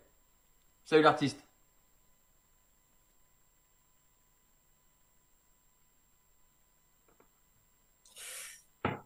Salut 0.83 1.03
l'artiste. 1.03 1.49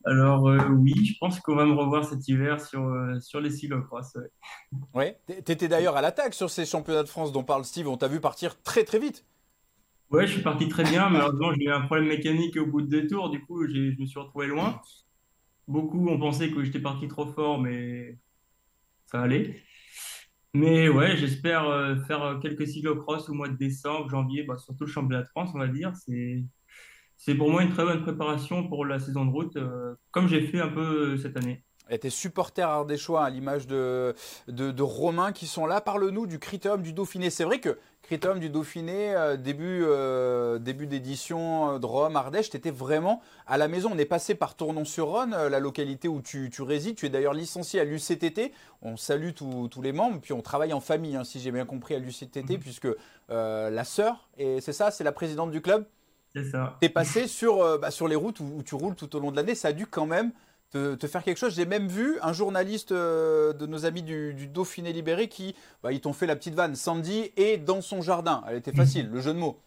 Alors 0.05 0.49
euh, 0.49 0.67
oui, 0.69 1.05
je 1.05 1.17
pense 1.17 1.39
qu'on 1.39 1.55
va 1.55 1.65
me 1.65 1.73
revoir 1.73 2.03
cet 2.03 2.27
hiver 2.27 2.59
sur, 2.59 2.83
euh, 2.83 3.19
sur 3.21 3.39
les 3.39 3.49
cyclocross. 3.49 4.17
Ouais, 4.93 5.17
tu 5.45 5.51
étais 5.51 5.67
d'ailleurs 5.67 5.95
à 5.95 6.01
l'attaque 6.01 6.33
sur 6.33 6.49
ces 6.49 6.65
championnats 6.65 7.03
de 7.03 7.09
France 7.09 7.31
dont 7.31 7.43
parle 7.43 7.63
Steve. 7.63 7.87
On 7.87 7.97
t'a 7.97 8.07
vu 8.07 8.19
partir 8.19 8.61
très 8.61 8.83
très 8.83 8.99
vite. 8.99 9.25
Ouais, 10.09 10.27
je 10.27 10.33
suis 10.33 10.41
parti 10.41 10.67
très 10.67 10.83
bien. 10.83 11.09
Malheureusement, 11.09 11.53
j'ai 11.53 11.63
eu 11.63 11.71
un 11.71 11.81
problème 11.81 12.07
mécanique 12.07 12.57
au 12.57 12.65
bout 12.65 12.81
de 12.81 12.87
deux 12.87 13.07
tours. 13.07 13.29
Du 13.29 13.41
coup, 13.41 13.65
je 13.67 13.99
me 13.99 14.05
suis 14.05 14.19
retrouvé 14.19 14.47
loin. 14.47 14.79
Beaucoup 15.67 16.07
ont 16.09 16.19
pensé 16.19 16.51
que 16.51 16.63
j'étais 16.63 16.81
parti 16.81 17.07
trop 17.07 17.25
fort, 17.25 17.59
mais 17.59 18.17
ça 19.05 19.21
allait. 19.21 19.63
Mais 20.53 20.87
ouais, 20.87 21.17
j'espère 21.17 21.67
euh, 21.67 21.95
faire 22.03 22.39
quelques 22.41 22.67
cyclocross 22.67 23.27
au 23.29 23.33
mois 23.33 23.49
de 23.49 23.57
décembre, 23.57 24.07
janvier, 24.09 24.43
bah, 24.43 24.57
surtout 24.57 24.83
le 24.83 24.91
championnat 24.91 25.23
de 25.23 25.27
France, 25.29 25.49
on 25.55 25.59
va 25.59 25.67
dire. 25.67 25.93
C'est 25.95 26.43
c'est 27.25 27.35
pour 27.35 27.49
moi 27.49 27.63
une 27.63 27.69
très 27.69 27.85
bonne 27.85 28.01
préparation 28.01 28.67
pour 28.67 28.85
la 28.85 28.99
saison 28.99 29.23
de 29.23 29.31
route, 29.31 29.55
euh, 29.55 29.95
comme 30.11 30.27
j'ai 30.27 30.41
fait 30.41 30.59
un 30.59 30.67
peu 30.67 31.13
euh, 31.13 31.17
cette 31.17 31.37
année. 31.37 31.63
Et 31.89 31.97
tes 31.97 32.09
supporters 32.09 32.67
ardéchois, 32.67 33.23
à 33.23 33.29
l'image 33.29 33.65
de, 33.65 34.13
de, 34.47 34.81
Romain 34.81 35.31
qui 35.31 35.47
sont 35.47 35.65
là, 35.65 35.79
parle-nous 35.79 36.27
du 36.27 36.39
Critérium 36.39 36.81
du 36.81 36.91
Dauphiné. 36.91 37.29
C'est 37.29 37.45
vrai 37.45 37.59
que 37.59 37.77
Critérium 38.01 38.39
du 38.39 38.49
Dauphiné, 38.49 39.15
euh, 39.15 39.37
début, 39.37 39.85
début 40.61 40.87
d'édition 40.87 41.79
de 41.79 41.85
Rome, 41.85 42.17
Ardèche, 42.17 42.49
tu 42.49 42.57
étais 42.57 42.71
vraiment 42.71 43.21
à 43.47 43.57
la 43.57 43.69
maison. 43.69 43.91
On 43.93 43.97
est 43.97 44.05
passé 44.05 44.35
par 44.35 44.55
Tournon-sur-Rhône, 44.55 45.31
la 45.31 45.59
localité 45.59 46.09
où 46.09 46.21
tu, 46.21 46.49
tu 46.49 46.61
résides. 46.61 46.95
Tu 46.95 47.05
es 47.05 47.09
d'ailleurs 47.09 47.33
licencié 47.33 47.79
à 47.79 47.85
l'UCTT. 47.85 48.51
On 48.81 48.97
salue 48.97 49.31
tous 49.31 49.81
les 49.81 49.93
membres, 49.93 50.19
puis 50.21 50.33
on 50.33 50.41
travaille 50.41 50.73
en 50.73 50.81
famille, 50.81 51.15
hein, 51.15 51.23
si 51.23 51.39
j'ai 51.39 51.51
bien 51.51 51.65
compris, 51.65 51.95
à 51.95 51.99
l'UCTT, 51.99 52.57
mmh. 52.57 52.59
puisque 52.59 52.89
la 53.29 53.83
sœur, 53.85 54.27
et 54.37 54.59
c'est 54.59 54.73
ça, 54.73 54.91
c'est 54.91 55.05
la 55.05 55.13
présidente 55.13 55.51
du 55.51 55.61
club? 55.61 55.85
C'est 56.35 56.43
ça. 56.45 56.77
Tu 56.81 56.87
es 56.87 56.89
passé 56.89 57.27
sur, 57.27 57.61
euh, 57.61 57.77
bah, 57.77 57.91
sur 57.91 58.07
les 58.07 58.15
routes 58.15 58.39
où, 58.39 58.61
tu 58.65 58.75
roules 58.75 58.95
tout 58.95 59.15
au 59.15 59.19
long 59.19 59.31
de 59.31 59.35
l'année. 59.35 59.55
Ça 59.55 59.69
a 59.69 59.73
dû 59.73 59.87
quand 59.87 60.05
même 60.05 60.31
te, 60.71 60.97
faire 61.07 61.23
quelque 61.23 61.37
chose. 61.37 61.55
J'ai 61.55 61.65
même 61.65 61.87
vu 61.87 62.17
un 62.21 62.33
journaliste 62.33 62.91
euh, 62.91 63.53
de 63.53 63.65
nos 63.67 63.85
amis 63.85 64.01
du, 64.01 64.47
Dauphiné 64.47 64.91
Libéré 64.91 65.27
qui, 65.27 65.55
bah, 65.83 65.91
ils 65.91 66.01
t'ont 66.01 66.13
fait 66.13 66.25
la 66.25 66.35
petite 66.35 66.55
vanne. 66.55 66.75
Sandy 66.75 67.31
est 67.37 67.57
dans 67.57 67.81
son 67.81 68.01
jardin. 68.01 68.43
Elle 68.49 68.57
était 68.57 68.73
facile, 68.73 69.09
le 69.09 69.21
jeu 69.21 69.33
de 69.33 69.39
mots. 69.39 69.59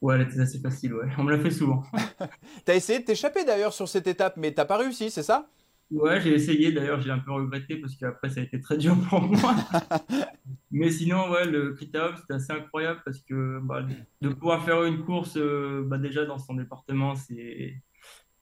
Ouais, 0.00 0.16
elle 0.16 0.22
était 0.22 0.40
assez 0.40 0.58
facile, 0.58 0.92
ouais. 0.94 1.06
On 1.16 1.22
me 1.22 1.34
l'a 1.34 1.42
fait 1.42 1.50
souvent. 1.50 1.82
T'as 2.66 2.74
essayé 2.74 2.98
de 2.98 3.04
t'échapper 3.04 3.44
d'ailleurs 3.44 3.72
sur 3.72 3.88
cette 3.88 4.06
étape, 4.06 4.36
mais 4.36 4.52
t'as 4.52 4.66
pas 4.66 4.76
réussi, 4.76 5.10
c'est 5.10 5.22
ça? 5.22 5.48
Ouais, 5.90 6.20
j'ai 6.20 6.34
essayé 6.34 6.72
d'ailleurs, 6.72 7.00
j'ai 7.00 7.10
un 7.10 7.18
peu 7.20 7.30
regretté 7.32 7.76
parce 7.76 7.94
qu'après 7.96 8.28
ça 8.30 8.40
a 8.40 8.44
été 8.44 8.60
très 8.60 8.76
dur 8.78 8.96
pour 9.08 9.20
moi. 9.22 9.54
Mais 10.70 10.90
sinon, 10.90 11.30
ouais, 11.30 11.44
le 11.46 11.72
critérium, 11.74 12.16
c'était 12.16 12.34
assez 12.34 12.52
incroyable 12.52 13.00
parce 13.04 13.22
que 13.22 13.60
bah, 13.62 13.86
de 14.20 14.28
pouvoir 14.30 14.64
faire 14.64 14.84
une 14.84 15.04
course 15.04 15.36
euh, 15.36 15.84
bah, 15.86 15.98
déjà 15.98 16.24
dans 16.26 16.38
son 16.38 16.54
département, 16.54 17.14
c'est 17.16 17.82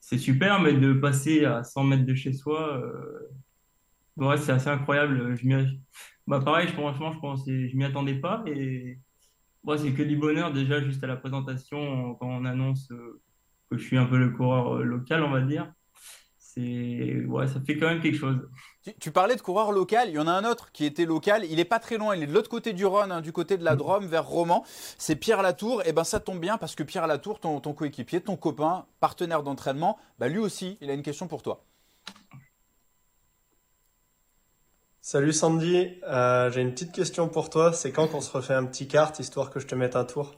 c'est 0.00 0.18
super, 0.18 0.60
mais 0.60 0.74
de 0.74 0.92
passer 0.94 1.44
à 1.46 1.64
100 1.64 1.84
mètres 1.84 2.06
de 2.06 2.14
chez 2.14 2.32
soi, 2.34 2.78
euh, 2.78 3.28
ouais, 4.16 4.38
c'est 4.38 4.52
assez 4.52 4.68
incroyable. 4.68 5.36
Je 5.36 5.48
bah, 6.26 6.40
pareil, 6.40 6.68
je- 6.68 6.72
franchement, 6.74 7.12
je 7.12 7.18
pensais, 7.20 7.68
je 7.68 7.76
m'y 7.76 7.84
attendais 7.84 8.14
pas 8.20 8.42
et 8.46 8.98
c'est 9.78 9.94
que 9.94 10.02
du 10.02 10.16
bonheur 10.16 10.52
déjà 10.52 10.82
juste 10.82 11.04
à 11.04 11.06
la 11.06 11.16
présentation 11.16 12.14
quand 12.16 12.28
on 12.28 12.44
annonce 12.44 12.90
euh, 12.92 13.20
que 13.70 13.78
je 13.78 13.84
suis 13.84 13.98
un 13.98 14.06
peu 14.06 14.18
le 14.18 14.30
coureur 14.30 14.76
euh, 14.78 14.84
local, 14.84 15.22
on 15.24 15.30
va 15.30 15.42
dire. 15.42 15.72
C'est 16.54 17.24
ouais, 17.24 17.48
ça 17.48 17.60
fait 17.66 17.78
quand 17.78 17.88
même 17.88 18.02
quelque 18.02 18.18
chose. 18.18 18.36
Tu, 18.82 18.92
tu 19.00 19.10
parlais 19.10 19.36
de 19.36 19.40
coureur 19.40 19.72
local, 19.72 20.08
il 20.10 20.14
y 20.14 20.18
en 20.18 20.26
a 20.26 20.32
un 20.32 20.44
autre 20.44 20.70
qui 20.72 20.84
était 20.84 21.06
local, 21.06 21.46
il 21.48 21.58
est 21.58 21.64
pas 21.64 21.78
très 21.78 21.96
loin, 21.96 22.14
il 22.14 22.22
est 22.22 22.26
de 22.26 22.34
l'autre 22.34 22.50
côté 22.50 22.74
du 22.74 22.84
Rhône, 22.84 23.10
hein, 23.10 23.22
du 23.22 23.32
côté 23.32 23.56
de 23.56 23.64
la 23.64 23.74
Drôme, 23.74 24.06
vers 24.06 24.26
Romans, 24.26 24.62
c'est 24.98 25.16
Pierre 25.16 25.40
Latour, 25.40 25.82
et 25.86 25.92
ben 25.92 26.04
ça 26.04 26.20
tombe 26.20 26.40
bien 26.40 26.58
parce 26.58 26.74
que 26.74 26.82
Pierre 26.82 27.06
Latour, 27.06 27.40
ton, 27.40 27.60
ton 27.60 27.72
coéquipier, 27.72 28.20
ton 28.20 28.36
copain, 28.36 28.84
partenaire 29.00 29.42
d'entraînement, 29.42 29.98
bah 30.18 30.28
lui 30.28 30.38
aussi, 30.38 30.76
il 30.82 30.90
a 30.90 30.92
une 30.92 31.02
question 31.02 31.26
pour 31.26 31.42
toi. 31.42 31.64
Salut 35.02 35.32
Sandy, 35.34 36.00
Euh, 36.04 36.50
j'ai 36.50 36.62
une 36.62 36.72
petite 36.72 36.92
question 36.92 37.28
pour 37.28 37.50
toi. 37.50 37.72
C'est 37.74 37.92
quand 37.92 38.08
qu'on 38.08 38.20
se 38.22 38.30
refait 38.30 38.54
un 38.54 38.64
petit 38.64 38.88
kart 38.88 39.18
histoire 39.18 39.50
que 39.50 39.60
je 39.60 39.66
te 39.66 39.74
mette 39.74 39.96
un 39.96 40.04
tour? 40.04 40.34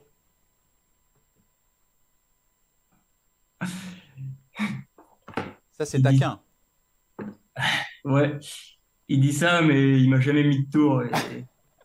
Ça 5.76 5.84
c'est 5.84 6.00
taquin. 6.00 6.40
ouais, 8.04 8.38
il 9.08 9.20
dit 9.20 9.32
ça, 9.32 9.60
mais 9.60 10.00
il 10.00 10.08
m'a 10.08 10.20
jamais 10.20 10.44
mis 10.44 10.64
de 10.64 10.70
tour 10.70 11.02
et, 11.02 11.10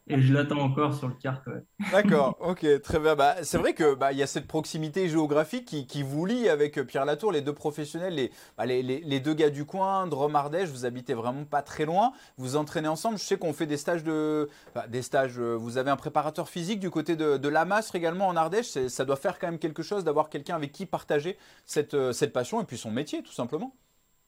et 0.10 0.22
je 0.22 0.34
l'attends 0.34 0.60
encore 0.60 0.94
sur 0.94 1.08
le 1.08 1.16
kart. 1.16 1.46
Ouais. 1.48 1.64
D'accord, 1.92 2.38
ok, 2.42 2.64
très 2.84 3.00
bien. 3.00 3.16
Bah, 3.16 3.38
c'est 3.42 3.58
vrai 3.58 3.74
que 3.74 3.96
bah, 3.96 4.12
il 4.12 4.20
y 4.20 4.22
a 4.22 4.28
cette 4.28 4.46
proximité 4.48 5.10
géographique 5.10 5.66
qui, 5.66 5.88
qui 5.88 6.04
vous 6.04 6.24
lie 6.24 6.48
avec 6.48 6.78
euh, 6.78 6.84
Pierre 6.86 7.04
Latour, 7.04 7.32
les 7.32 7.42
deux 7.42 7.54
professionnels, 7.54 8.14
les, 8.14 8.32
bah, 8.60 8.68
les, 8.68 8.84
les- 8.84 9.00
les 9.00 9.20
deux 9.20 9.34
gars 9.34 9.50
du 9.50 9.66
coin, 9.66 10.06
Drôme 10.06 10.36
Ardèche, 10.36 10.70
vous 10.70 10.86
habitez 10.86 11.16
vraiment 11.16 11.46
pas 11.46 11.64
très 11.64 11.86
loin, 11.86 12.12
vous 12.38 12.58
entraînez 12.58 12.88
ensemble. 12.88 13.18
Je 13.18 13.24
sais 13.24 13.38
qu'on 13.40 13.54
fait 13.54 13.66
des 13.66 13.78
stages 13.78 14.04
de, 14.04 14.50
enfin, 14.76 14.88
des 14.88 15.02
stages. 15.02 15.40
euh, 15.40 15.56
Vous 15.56 15.78
avez 15.78 15.90
un 15.90 15.96
préparateur 15.96 16.48
physique 16.48 16.80
du 16.80 16.92
côté 16.92 17.16
de, 17.16 17.38
de 17.38 17.50
Lamastre 17.50 17.96
également 17.96 18.28
en 18.28 18.36
Ardèche. 18.36 18.68
Ça 18.88 19.04
doit 19.06 19.16
faire 19.16 19.40
quand 19.40 19.48
même 19.48 19.58
quelque 19.60 19.82
chose 19.82 20.04
d'avoir 20.04 20.30
quelqu'un 20.30 20.56
avec 20.58 20.72
qui 20.72 20.86
partager 20.86 21.38
cette, 21.66 21.96
euh, 21.96 22.12
cette 22.12 22.34
passion 22.34 22.62
et 22.62 22.66
puis 22.66 22.78
son 22.78 22.92
métier, 22.92 23.24
tout 23.24 23.32
simplement. 23.34 23.74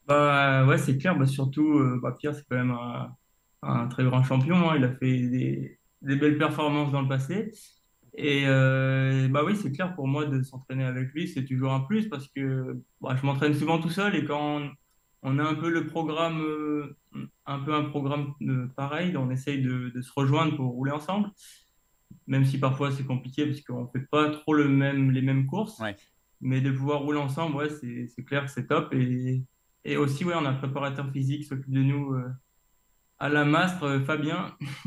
Bah 0.07 0.65
ouais, 0.65 0.77
c'est 0.77 0.97
clair. 0.97 1.17
Bah, 1.17 1.25
surtout, 1.25 1.99
bah, 2.01 2.15
Pierre, 2.17 2.35
c'est 2.35 2.43
quand 2.49 2.55
même 2.55 2.71
un, 2.71 3.15
un 3.63 3.87
très 3.87 4.03
grand 4.03 4.23
champion. 4.23 4.69
hein. 4.69 4.75
Il 4.77 4.83
a 4.83 4.89
fait 4.95 5.27
des, 5.27 5.79
des 6.01 6.15
belles 6.15 6.37
performances 6.37 6.91
dans 6.91 7.01
le 7.01 7.07
passé. 7.07 7.51
Et 8.15 8.43
euh, 8.45 9.27
bah 9.29 9.43
oui, 9.45 9.55
c'est 9.55 9.71
clair 9.71 9.95
pour 9.95 10.07
moi 10.07 10.25
de 10.25 10.41
s'entraîner 10.43 10.83
avec 10.83 11.13
lui, 11.13 11.29
c'est 11.29 11.45
toujours 11.45 11.71
un 11.71 11.79
plus 11.81 12.09
parce 12.09 12.27
que 12.27 12.77
bah, 12.99 13.15
je 13.19 13.25
m'entraîne 13.25 13.53
souvent 13.53 13.79
tout 13.79 13.89
seul 13.89 14.15
et 14.17 14.25
quand 14.25 14.57
on, 14.59 14.71
on 15.23 15.39
a 15.39 15.43
un 15.43 15.55
peu 15.55 15.69
le 15.69 15.87
programme, 15.87 16.41
euh, 16.41 16.97
un 17.45 17.59
peu 17.59 17.73
un 17.73 17.85
programme 17.85 18.33
euh, 18.41 18.67
pareil, 18.75 19.15
on 19.15 19.31
essaye 19.31 19.61
de, 19.61 19.91
de 19.95 20.01
se 20.01 20.11
rejoindre 20.13 20.57
pour 20.57 20.71
rouler 20.71 20.91
ensemble, 20.91 21.29
même 22.27 22.43
si 22.43 22.59
parfois 22.59 22.91
c'est 22.91 23.05
compliqué 23.05 23.45
parce 23.45 23.61
qu'on 23.61 23.87
fait 23.87 24.05
pas 24.11 24.29
trop 24.29 24.53
le 24.53 24.67
même, 24.67 25.11
les 25.11 25.21
mêmes 25.21 25.45
courses, 25.45 25.79
Ouais. 25.79 25.95
mais 26.41 26.59
de 26.59 26.69
pouvoir 26.71 26.99
rouler 27.03 27.19
ensemble, 27.19 27.55
ouais, 27.55 27.69
c'est, 27.69 28.23
clair 28.25 28.43
que 28.45 28.51
c'est 28.51 28.67
top. 28.67 28.93
Et, 28.93 29.41
et 29.85 29.95
aussi, 29.95 30.25
ouais, 30.25 30.33
on 30.35 30.45
a 30.45 30.49
un 30.49 30.55
préparateur 30.55 31.09
physique 31.13 31.43
qui 31.43 31.47
s'occupe 31.47 31.71
de 31.71 31.81
nous 31.81 32.13
euh, 32.13 32.27
à 33.21 33.29
la 33.29 33.45
Mastre, 33.45 33.83
euh, 33.83 33.99
Fabien. 34.01 34.57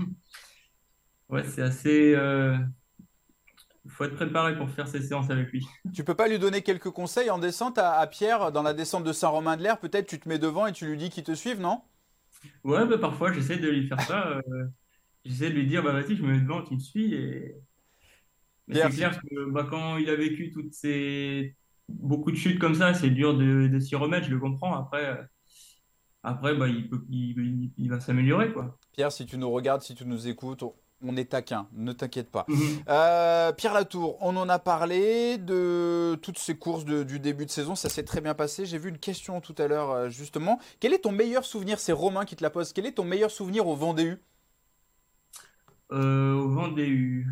Ouais, 1.28 1.44
c'est 1.44 1.62
assez. 1.62 2.14
euh, 2.14 2.56
Il 3.86 3.90
faut 3.90 4.04
être 4.04 4.14
préparé 4.14 4.58
pour 4.58 4.68
faire 4.68 4.86
ces 4.88 5.00
séances 5.00 5.30
avec 5.30 5.50
lui. 5.50 5.66
Tu 5.94 6.04
peux 6.04 6.14
pas 6.14 6.28
lui 6.28 6.38
donner 6.38 6.60
quelques 6.62 6.90
conseils 6.90 7.30
en 7.30 7.38
descente 7.38 7.78
à, 7.78 7.94
à 7.98 8.06
Pierre 8.06 8.52
dans 8.52 8.62
la 8.62 8.74
descente 8.74 9.02
de 9.04 9.12
Saint-Romain-de-l'Air 9.14 9.78
Peut-être 9.80 10.06
tu 10.06 10.20
te 10.20 10.28
mets 10.28 10.38
devant 10.38 10.66
et 10.66 10.72
tu 10.74 10.84
lui 10.86 10.98
dis 10.98 11.08
qu'il 11.08 11.24
te 11.24 11.34
suive, 11.34 11.58
non? 11.60 11.80
Ouais, 12.64 12.86
bah, 12.86 12.98
parfois 12.98 13.32
j'essaie 13.32 13.58
de 13.58 13.68
lui 13.68 13.86
faire 13.88 14.00
ça. 14.02 14.28
euh, 14.48 14.66
j'essaie 15.24 15.50
de 15.50 15.54
lui 15.56 15.66
dire, 15.66 15.82
bah 15.84 15.92
vas-y, 15.92 16.16
je 16.16 16.22
me 16.22 16.32
mets 16.34 16.40
devant, 16.40 16.62
tu 16.64 16.74
me 16.74 16.80
suis. 16.80 17.14
Et... 17.14 17.56
Mais 18.66 18.76
c'est 18.76 18.90
clair 18.90 19.20
que 19.20 19.50
bah, 19.50 19.66
quand 19.68 19.98
il 19.98 20.08
a 20.10 20.16
vécu 20.16 20.50
toutes 20.50 20.72
ces 20.72 21.56
beaucoup 21.88 22.30
de 22.30 22.36
chutes 22.36 22.58
comme 22.58 22.74
ça, 22.74 22.94
c'est 22.94 23.10
dur 23.10 23.36
de, 23.36 23.68
de 23.68 23.78
s'y 23.78 23.94
remettre, 23.96 24.26
je 24.26 24.30
le 24.32 24.40
comprends. 24.40 24.74
Après, 24.74 25.04
euh, 25.06 25.22
après 26.24 26.54
bah, 26.56 26.66
il 26.66 26.88
peut, 26.88 27.04
il, 27.10 27.38
il- 27.38 27.72
il 27.76 27.90
va 27.90 28.00
s'améliorer, 28.00 28.52
quoi. 28.52 28.76
Pierre, 28.92 29.12
si 29.12 29.26
tu 29.26 29.38
nous 29.38 29.50
regardes, 29.50 29.82
si 29.82 29.94
tu 29.94 30.04
nous 30.06 30.26
écoutes, 30.28 30.62
on 30.62 30.74
on 31.06 31.16
est 31.18 31.26
taquin, 31.32 31.68
ne 31.74 31.92
t'inquiète 31.92 32.30
pas. 32.30 32.46
Mhm. 32.48 32.56
Euh, 32.88 33.52
Pierre 33.52 33.74
Latour, 33.74 34.16
on 34.22 34.34
en 34.38 34.48
a 34.48 34.58
parlé 34.58 35.36
de 35.36 36.14
toutes 36.22 36.38
ces 36.38 36.56
courses 36.56 36.86
de- 36.86 37.02
du 37.02 37.20
début 37.20 37.44
de 37.44 37.50
saison, 37.50 37.74
ça 37.74 37.90
s'est 37.90 38.04
très 38.04 38.22
bien 38.22 38.32
passé. 38.32 38.64
J'ai 38.64 38.78
vu 38.78 38.88
une 38.88 38.96
question 38.98 39.42
tout 39.42 39.54
à 39.58 39.68
l'heure 39.68 39.90
euh, 39.90 40.08
justement. 40.08 40.58
Quel 40.80 40.94
est 40.94 41.00
ton 41.00 41.12
meilleur 41.12 41.44
souvenir? 41.44 41.78
C'est 41.78 41.92
Romain 41.92 42.24
qui 42.24 42.36
te 42.36 42.42
la 42.42 42.48
pose. 42.48 42.72
Quel 42.72 42.86
est 42.86 42.92
ton 42.92 43.04
meilleur 43.04 43.30
souvenir 43.30 43.66
au 43.66 43.76
Vendée 43.76 44.04
U? 44.04 44.16
Euh, 45.92 46.32
au 46.36 46.48
Vendée 46.48 46.86
U, 46.88 47.28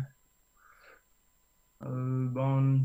euh, 1.83 2.27
ben, 2.29 2.83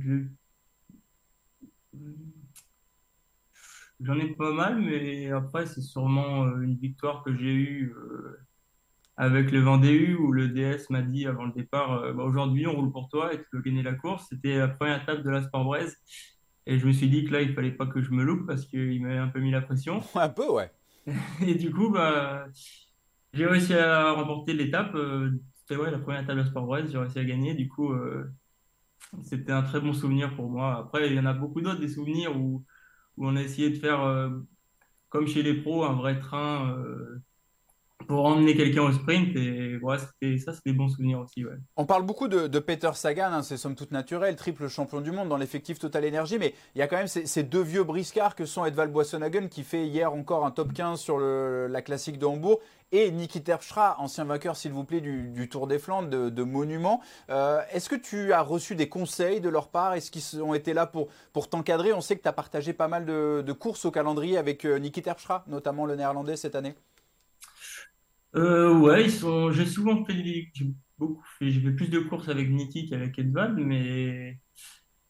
j'en 4.00 4.18
ai 4.18 4.28
pas 4.28 4.52
mal, 4.52 4.80
mais 4.80 5.30
après, 5.30 5.66
c'est 5.66 5.80
sûrement 5.80 6.44
euh, 6.44 6.60
une 6.60 6.76
victoire 6.76 7.22
que 7.24 7.34
j'ai 7.36 7.52
eue 7.52 7.94
euh, 7.96 8.38
avec 9.16 9.50
le 9.50 9.60
Vendée 9.60 9.92
U 9.92 10.14
où 10.16 10.32
le 10.32 10.48
DS 10.48 10.90
m'a 10.90 11.02
dit 11.02 11.26
avant 11.26 11.44
le 11.44 11.52
départ, 11.52 11.92
euh, 11.92 12.12
bah, 12.12 12.22
aujourd'hui 12.22 12.66
on 12.66 12.76
roule 12.76 12.92
pour 12.92 13.08
toi 13.08 13.34
et 13.34 13.38
tu 13.38 13.44
peux 13.50 13.60
gagner 13.60 13.82
la 13.82 13.94
course. 13.94 14.26
C'était 14.28 14.58
la 14.58 14.68
première 14.68 15.02
étape 15.02 15.22
de 15.22 15.30
la 15.30 15.42
et 16.66 16.78
je 16.78 16.86
me 16.86 16.92
suis 16.92 17.08
dit 17.08 17.24
que 17.24 17.32
là 17.32 17.42
il 17.42 17.54
fallait 17.54 17.72
pas 17.72 17.86
que 17.86 18.02
je 18.02 18.10
me 18.10 18.22
loupe 18.22 18.46
parce 18.46 18.66
qu'il 18.66 19.02
m'avait 19.02 19.18
un 19.18 19.28
peu 19.28 19.40
mis 19.40 19.50
la 19.50 19.62
pression. 19.62 20.02
Un 20.14 20.28
peu, 20.28 20.48
ouais. 20.50 20.70
Et 21.46 21.54
du 21.54 21.72
coup, 21.72 21.90
bah, 21.90 22.46
j'ai 23.32 23.46
réussi 23.46 23.74
à 23.74 24.12
remporter 24.12 24.52
l'étape. 24.52 24.96
c'était 25.54 25.80
ouais, 25.80 25.90
la 25.90 25.98
première 25.98 26.22
étape 26.22 26.36
de 26.36 26.42
la 26.42 26.86
j'ai 26.86 26.98
réussi 26.98 27.18
à 27.18 27.24
gagner. 27.24 27.54
Du 27.54 27.68
coup, 27.68 27.92
euh, 27.92 28.30
c'était 29.22 29.52
un 29.52 29.62
très 29.62 29.80
bon 29.80 29.92
souvenir 29.92 30.34
pour 30.36 30.50
moi. 30.50 30.76
Après, 30.76 31.08
il 31.08 31.14
y 31.14 31.18
en 31.18 31.26
a 31.26 31.32
beaucoup 31.32 31.60
d'autres, 31.60 31.80
des 31.80 31.88
souvenirs 31.88 32.36
où, 32.36 32.64
où 33.18 33.26
on 33.28 33.36
a 33.36 33.42
essayé 33.42 33.70
de 33.70 33.76
faire, 33.78 34.02
euh, 34.04 34.30
comme 35.10 35.26
chez 35.28 35.42
les 35.44 35.54
pros, 35.62 35.84
un 35.84 35.94
vrai 35.94 36.20
train. 36.20 36.76
Pour 38.06 38.24
emmener 38.24 38.56
quelqu'un 38.56 38.82
au 38.82 38.92
sprint. 38.92 39.36
Et 39.36 40.38
ça, 40.38 40.52
c'était 40.52 40.70
des 40.70 40.76
bons 40.76 40.88
souvenirs 40.88 41.20
aussi. 41.20 41.44
On 41.76 41.84
parle 41.84 42.04
beaucoup 42.04 42.28
de, 42.28 42.58
Peter 42.58 42.90
Sagan, 42.94 43.32
hein, 43.32 43.42
c'est 43.42 43.56
somme 43.56 43.74
toute 43.74 43.90
naturel, 43.90 44.36
triple 44.36 44.68
champion 44.68 45.00
du 45.00 45.12
monde 45.12 45.28
dans 45.28 45.36
l'effectif 45.36 45.78
Total 45.78 46.06
Energy, 46.06 46.38
mais 46.38 46.54
il 46.74 46.78
y 46.78 46.82
a 46.82 46.86
quand 46.86 46.96
même 46.96 47.08
ces, 47.08 47.42
deux 47.42 47.62
vieux 47.62 47.84
briscards 47.84 48.34
que 48.34 48.46
sont 48.46 48.64
Edvald 48.64 48.92
Boissonhagen 48.92 49.48
qui 49.48 49.62
fait 49.62 49.86
hier 49.86 50.12
encore 50.12 50.46
un 50.46 50.50
top 50.50 50.72
15 50.72 51.00
sur 51.00 51.18
la 51.18 51.82
classique 51.82 52.18
de 52.18 52.26
Hambourg 52.26 52.60
et 52.90 53.10
Niki 53.10 53.42
Terpstra, 53.42 53.96
ancien 53.98 54.24
vainqueur 54.24 54.56
s'il 54.56 54.72
vous 54.72 54.84
plaît 54.84 55.00
du, 55.00 55.48
Tour 55.50 55.66
des 55.66 55.78
Flandres 55.78 56.08
de, 56.08 56.42
Monument. 56.42 57.00
Euh, 57.30 57.60
Est-ce 57.72 57.88
que 57.88 57.96
tu 57.96 58.32
as 58.32 58.42
reçu 58.42 58.74
des 58.74 58.88
conseils 58.88 59.40
de 59.40 59.48
leur 59.48 59.68
part? 59.68 59.94
Est-ce 59.94 60.10
qu'ils 60.10 60.42
ont 60.42 60.54
été 60.54 60.72
là 60.72 60.86
pour, 60.86 61.08
t'encadrer? 61.48 61.92
On 61.92 62.00
sait 62.00 62.16
que 62.16 62.22
tu 62.22 62.28
as 62.28 62.32
partagé 62.32 62.72
pas 62.72 62.88
mal 62.88 63.04
de, 63.04 63.52
courses 63.52 63.84
au 63.84 63.90
calendrier 63.90 64.38
avec 64.38 64.64
euh, 64.64 64.78
Niki 64.78 65.02
notamment 65.46 65.84
le 65.84 65.96
néerlandais 65.96 66.36
cette 66.36 66.54
année. 66.54 66.74
Euh, 68.36 68.76
ouais, 68.78 69.04
ils 69.04 69.10
sont, 69.12 69.50
j'ai 69.52 69.66
souvent 69.66 70.04
fait 70.04 70.14
des, 70.14 70.48
j'ai 70.54 70.66
beaucoup 70.98 71.24
fait, 71.38 71.50
j'ai 71.50 71.60
fait 71.60 71.72
plus 71.72 71.88
de 71.88 71.98
courses 72.00 72.28
avec 72.28 72.50
Niki 72.50 72.88
qu'avec 72.88 73.18
Edvald, 73.18 73.58
mais, 73.58 74.38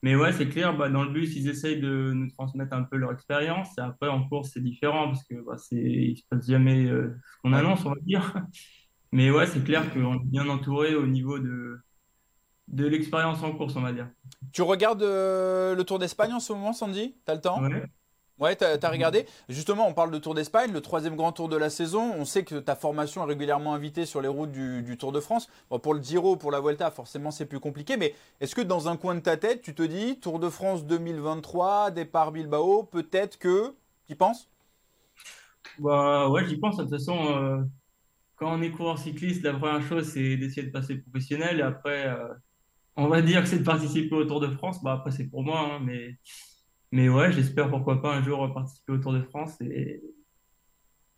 mais 0.03 0.17
ouais, 0.17 0.33
c'est 0.33 0.49
clair, 0.49 0.77
bah, 0.77 0.91
dans 0.91 1.05
le 1.05 1.11
bus, 1.13 1.35
ils 1.37 1.49
essayent 1.49 1.81
de 1.81 2.13
nous 2.15 2.31
transmettre 2.31 2.75
un 2.75 2.85
peu 2.85 2.97
leur 2.97 3.13
expérience. 3.13 3.77
Et 3.79 3.83
après, 3.83 4.09
en 4.09 4.29
course, 4.29 4.51
c'est 4.55 4.63
différent 4.63 5.07
parce 5.09 5.25
que 5.25 5.35
bah, 5.47 5.59
c'est, 5.59 5.77
il 5.77 6.17
se 6.19 6.25
passe 6.31 6.47
jamais 6.49 6.87
euh, 6.87 7.17
ce 7.37 7.39
qu'on 7.43 7.53
Ouais. 7.53 7.59
annonce, 7.59 7.85
on 7.87 7.91
va 7.91 8.01
dire. 8.03 8.35
Mais 9.13 9.31
ouais, 9.31 9.47
c'est 9.47 9.65
clair 9.65 9.93
qu'on 9.93 10.17
est 10.17 10.27
bien 10.27 10.49
entouré 10.49 10.95
au 10.95 11.07
niveau 11.07 11.39
de, 11.39 11.79
de 12.69 12.87
l'expérience 12.87 13.43
en 13.43 13.53
course, 13.57 13.77
on 13.77 13.83
va 13.83 13.93
dire. 13.93 14.11
Tu 14.53 14.63
regardes 14.63 15.03
euh, 15.03 15.75
le 15.75 15.85
Tour 15.85 15.99
d'Espagne 15.99 16.33
en 16.33 16.41
ce 16.41 16.53
moment, 16.53 16.73
Sandy? 16.73 17.17
T'as 17.25 17.35
le 17.35 17.41
temps? 17.41 17.71
Ouais. 17.71 17.89
Ouais, 18.39 18.55
t'as, 18.55 18.79
t'as 18.79 18.91
regardé? 18.91 19.27
Justement, 19.49 19.89
on 19.89 19.95
parle 19.95 20.13
de 20.13 20.19
Tour 20.19 20.35
d'Espagne, 20.35 20.71
le 20.73 20.81
troisième 20.81 21.17
grand 21.17 21.33
tour 21.33 21.49
de 21.49 21.57
la 21.57 21.71
saison. 21.71 22.13
On 22.17 22.25
sait 22.25 22.45
que 22.45 22.55
ta 22.55 22.77
formation 22.77 23.25
est 23.25 23.27
régulièrement 23.27 23.75
invitée 23.75 24.07
sur 24.07 24.21
les 24.21 24.29
routes 24.29 24.53
du, 24.53 24.97
Tour 24.97 25.11
de 25.11 25.19
France. 25.19 25.49
Pour 25.83 25.93
le 25.93 26.01
Giro, 26.01 26.37
pour 26.37 26.53
la 26.53 26.61
Vuelta, 26.61 26.91
forcément, 26.93 27.33
c'est 27.33 27.47
plus 27.47 27.59
compliqué. 27.59 27.97
Mais 27.97 28.15
est-ce 28.41 28.55
que 28.55 28.61
dans 28.61 28.89
un 28.89 28.97
coin 28.97 29.17
de 29.17 29.21
ta 29.21 29.37
tête, 29.37 29.63
tu 29.63 29.75
te 29.75 29.83
dis 29.83 30.21
Tour 30.21 30.39
de 30.39 30.49
France 30.51 30.85
2023, 30.87 31.91
départ 31.91 32.31
Bilbao, 32.31 32.85
peut-être 32.85 33.39
que. 33.39 33.75
Tu 34.07 34.15
penses? 34.15 34.49
Bah 35.79 36.29
ouais, 36.29 36.47
j'y 36.47 36.57
pense. 36.59 36.77
De 36.77 36.83
toute 36.83 36.93
façon, 36.93 37.19
euh, 37.19 37.59
quand 38.37 38.57
on 38.57 38.63
est 38.63 38.71
coureur 38.71 38.99
cycliste, 38.99 39.43
la 39.43 39.55
première 39.55 39.83
chose, 39.83 40.05
c'est 40.13 40.37
d'essayer 40.37 40.67
de 40.67 40.73
passer 40.73 40.97
professionnel. 40.97 41.59
Et 41.59 41.63
après, 41.63 42.07
euh, 42.07 42.29
on 42.97 43.09
va 43.09 43.21
dire 43.21 43.43
que 43.43 43.49
c'est 43.49 43.59
de 43.59 43.65
participer 43.65 44.15
au 44.15 44.25
Tour 44.25 44.41
de 44.41 44.49
France. 44.49 44.83
Bah, 44.83 44.93
après, 44.93 45.11
c'est 45.11 45.27
pour 45.29 45.43
moi, 45.43 45.61
hein, 45.61 45.81
mais, 45.85 46.17
mais 46.93 47.09
ouais, 47.09 47.33
j'espère 47.33 47.71
pourquoi 47.71 48.01
pas 48.01 48.15
un 48.15 48.23
jour 48.23 48.53
participer 48.53 48.93
au 48.93 48.99
Tour 48.99 49.13
de 49.13 49.23
France 49.23 49.61
et 49.61 50.03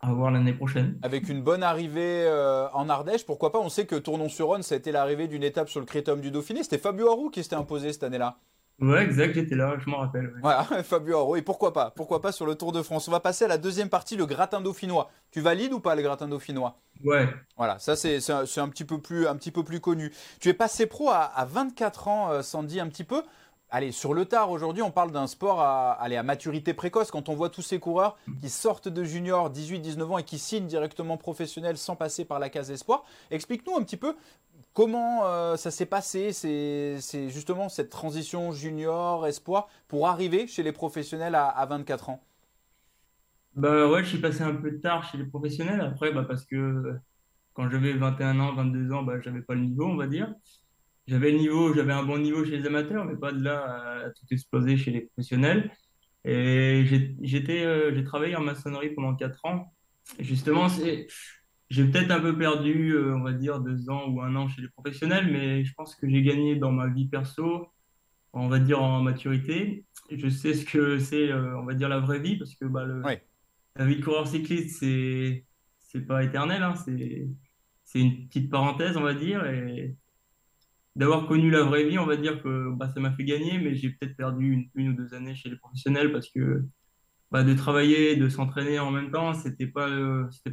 à 0.01 0.13
voir 0.13 0.31
l'année 0.31 0.53
prochaine. 0.53 0.97
Avec 1.03 1.29
une 1.29 1.41
bonne 1.43 1.63
arrivée 1.63 2.23
euh, 2.25 2.67
en 2.73 2.89
Ardèche, 2.89 3.25
pourquoi 3.25 3.51
pas 3.51 3.59
On 3.59 3.69
sait 3.69 3.85
que 3.85 3.95
Tournon-sur-Rhône, 3.95 4.63
ça 4.63 4.75
a 4.75 4.77
été 4.77 4.91
l'arrivée 4.91 5.27
d'une 5.27 5.43
étape 5.43 5.69
sur 5.69 5.79
le 5.79 5.85
Critérium 5.85 6.21
du 6.21 6.31
Dauphiné. 6.31 6.63
C'était 6.63 6.79
Fabio 6.79 7.09
Harou 7.09 7.29
qui 7.29 7.43
s'était 7.43 7.55
imposé 7.55 7.93
cette 7.93 8.03
année-là. 8.03 8.37
Ouais, 8.79 9.03
exact, 9.03 9.35
j'étais 9.35 9.53
là, 9.53 9.77
je 9.77 9.87
m'en 9.87 9.97
rappelle. 9.97 10.33
Voilà, 10.41 10.63
Fabio 10.83 11.19
Harou. 11.19 11.35
Et 11.35 11.43
pourquoi 11.43 11.71
pas 11.71 11.91
Pourquoi 11.91 12.19
pas 12.19 12.31
sur 12.31 12.47
le 12.47 12.55
Tour 12.55 12.71
de 12.71 12.81
France 12.81 13.07
On 13.07 13.11
va 13.11 13.19
passer 13.19 13.45
à 13.45 13.47
la 13.47 13.59
deuxième 13.59 13.89
partie, 13.89 14.17
le 14.17 14.25
gratin 14.25 14.59
dauphinois. 14.59 15.11
Tu 15.29 15.39
valides 15.39 15.71
ou 15.71 15.79
pas 15.79 15.93
le 15.93 16.01
gratin 16.01 16.27
dauphinois? 16.27 16.79
Ouais. 17.03 17.29
Voilà, 17.57 17.77
ça 17.77 17.95
c'est 17.95 18.17
un, 18.31 18.43
un, 18.57 18.69
petit 18.69 18.85
peu 18.85 18.99
plus, 18.99 19.27
un 19.27 19.35
petit 19.35 19.51
peu 19.51 19.63
plus 19.63 19.79
connu. 19.79 20.11
Tu 20.39 20.49
es 20.49 20.53
passé 20.55 20.87
pro 20.87 21.09
à, 21.09 21.19
à 21.19 21.45
24 21.45 22.07
ans, 22.07 22.31
euh, 22.31 22.41
Sandy, 22.41 22.79
un 22.79 22.87
petit 22.87 23.03
peu. 23.03 23.21
Allez, 23.73 23.93
sur 23.93 24.13
le 24.13 24.25
tard, 24.25 24.51
aujourd'hui, 24.51 24.83
on 24.83 24.91
parle 24.91 25.13
d'un 25.13 25.27
sport 25.27 25.61
à, 25.61 25.93
à 25.93 26.23
maturité 26.23 26.73
précoce. 26.73 27.09
Quand 27.09 27.29
on 27.29 27.35
voit 27.35 27.49
tous 27.49 27.61
ces 27.61 27.79
coureurs 27.79 28.17
qui 28.41 28.49
sortent 28.49 28.89
de 28.89 29.05
junior 29.05 29.49
18-19 29.49 30.03
ans 30.03 30.17
et 30.17 30.25
qui 30.25 30.39
signent 30.39 30.67
directement 30.67 31.15
professionnel 31.15 31.77
sans 31.77 31.95
passer 31.95 32.25
par 32.25 32.37
la 32.37 32.49
case 32.49 32.69
espoir, 32.69 33.05
explique-nous 33.31 33.77
un 33.77 33.83
petit 33.83 33.95
peu 33.95 34.17
comment 34.73 35.25
euh, 35.25 35.55
ça 35.55 35.71
s'est 35.71 35.85
passé. 35.85 36.33
C'est 36.33 37.29
justement 37.29 37.69
cette 37.69 37.89
transition 37.89 38.51
junior-espoir 38.51 39.69
pour 39.87 40.09
arriver 40.09 40.47
chez 40.47 40.63
les 40.63 40.73
professionnels 40.73 41.35
à, 41.35 41.47
à, 41.47 41.65
24 41.65 42.09
ans. 42.09 42.21
Bah 43.55 43.87
ouais, 43.87 44.03
je 44.03 44.09
suis 44.09 44.19
passé 44.19 44.41
un 44.41 44.55
peu 44.55 44.81
tard 44.81 45.09
chez 45.09 45.17
les 45.17 45.25
professionnels. 45.25 45.79
Après, 45.79 46.11
bah 46.11 46.25
parce 46.27 46.43
que 46.43 46.99
quand 47.53 47.69
j'avais 47.69 47.93
21 47.93 48.37
ans, 48.41 48.53
22 48.53 48.91
ans, 48.91 49.03
bah, 49.03 49.21
j'avais 49.21 49.41
pas 49.41 49.53
le 49.53 49.61
niveau, 49.61 49.85
on 49.85 49.95
va 49.95 50.07
dire 50.07 50.33
j'avais 51.11 51.31
le 51.31 51.39
niveau, 51.39 51.73
j'avais 51.73 51.91
un 51.91 52.03
bon 52.03 52.19
niveau 52.19 52.45
chez 52.45 52.57
les 52.57 52.65
amateurs, 52.65 53.03
mais 53.03 53.17
pas 53.17 53.33
de 53.33 53.43
là 53.43 54.05
à, 54.05 54.09
tout 54.11 54.25
exploser 54.31 54.77
chez 54.77 54.91
les 54.91 55.01
professionnels. 55.01 55.69
Et 56.23 56.85
j'étais, 57.21 57.65
euh, 57.65 57.93
j'ai 57.93 58.05
travaillé 58.05 58.37
en 58.37 58.41
maçonnerie 58.41 58.91
pendant 58.91 59.13
quatre 59.15 59.43
ans. 59.43 59.73
Et 60.19 60.23
justement, 60.23 60.69
c'est, 60.69 61.07
j'ai 61.69 61.83
peut-être 61.83 62.11
un 62.11 62.21
peu 62.21 62.37
perdu, 62.37 62.93
euh, 62.93 63.13
on 63.13 63.23
va 63.23 63.33
dire, 63.33 63.59
deux 63.59 63.89
ans 63.89 64.07
ou 64.07 64.21
un 64.21 64.33
an 64.37 64.47
chez 64.47 64.61
les 64.61 64.69
professionnels, 64.69 65.29
mais 65.29 65.65
je 65.65 65.73
pense 65.73 65.95
que 65.95 66.09
j'ai 66.09 66.21
gagné 66.21 66.55
dans 66.55 66.71
ma 66.71 66.87
vie 66.87 67.09
perso, 67.09 67.67
on 68.31 68.47
va 68.47 68.59
dire 68.59 68.81
en 68.81 69.01
maturité. 69.01 69.83
Je 70.09 70.29
sais 70.29 70.53
ce 70.53 70.63
que 70.63 70.97
c'est, 70.97 71.29
euh, 71.29 71.59
on 71.59 71.65
va 71.65 71.73
dire, 71.73 71.89
la 71.89 71.99
vraie 71.99 72.19
vie, 72.19 72.37
parce 72.37 72.55
que 72.55 72.63
bah, 72.63 72.85
le, 72.85 73.01
la 73.75 73.85
vie 73.85 73.97
de 73.97 74.03
coureur 74.03 74.27
cycliste, 74.27 74.79
c'est, 74.79 75.43
c'est 75.79 76.07
pas 76.07 76.23
éternel, 76.23 76.63
hein, 76.63 76.75
c'est, 76.75 77.27
c'est 77.83 77.99
une 77.99 78.27
petite 78.27 78.49
parenthèse, 78.49 78.95
on 78.95 79.01
va 79.01 79.13
dire. 79.13 79.45
Et, 79.45 79.97
d'avoir 80.95 81.27
connu 81.27 81.49
la 81.49 81.63
vraie 81.63 81.85
vie, 81.85 81.97
on 81.99 82.05
va 82.05 82.17
dire 82.17 82.41
que 82.43 82.69
bah, 82.75 82.89
ça 82.93 82.99
m'a 82.99 83.11
fait 83.11 83.23
gagner, 83.23 83.59
mais 83.59 83.75
j'ai 83.75 83.91
peut-être 83.91 84.15
perdu 84.17 84.69
une, 84.75 84.89
ou 84.89 84.93
deux 84.93 85.13
années 85.13 85.35
chez 85.35 85.49
les 85.49 85.55
professionnels 85.55 86.11
parce 86.11 86.29
que 86.29 86.65
bah, 87.31 87.43
de 87.43 87.53
travailler, 87.53 88.17
de 88.17 88.27
s'entraîner 88.27 88.77
en 88.77 88.91
même 88.91 89.09
temps, 89.09 89.33
c'était 89.33 89.65
pas 89.65 89.87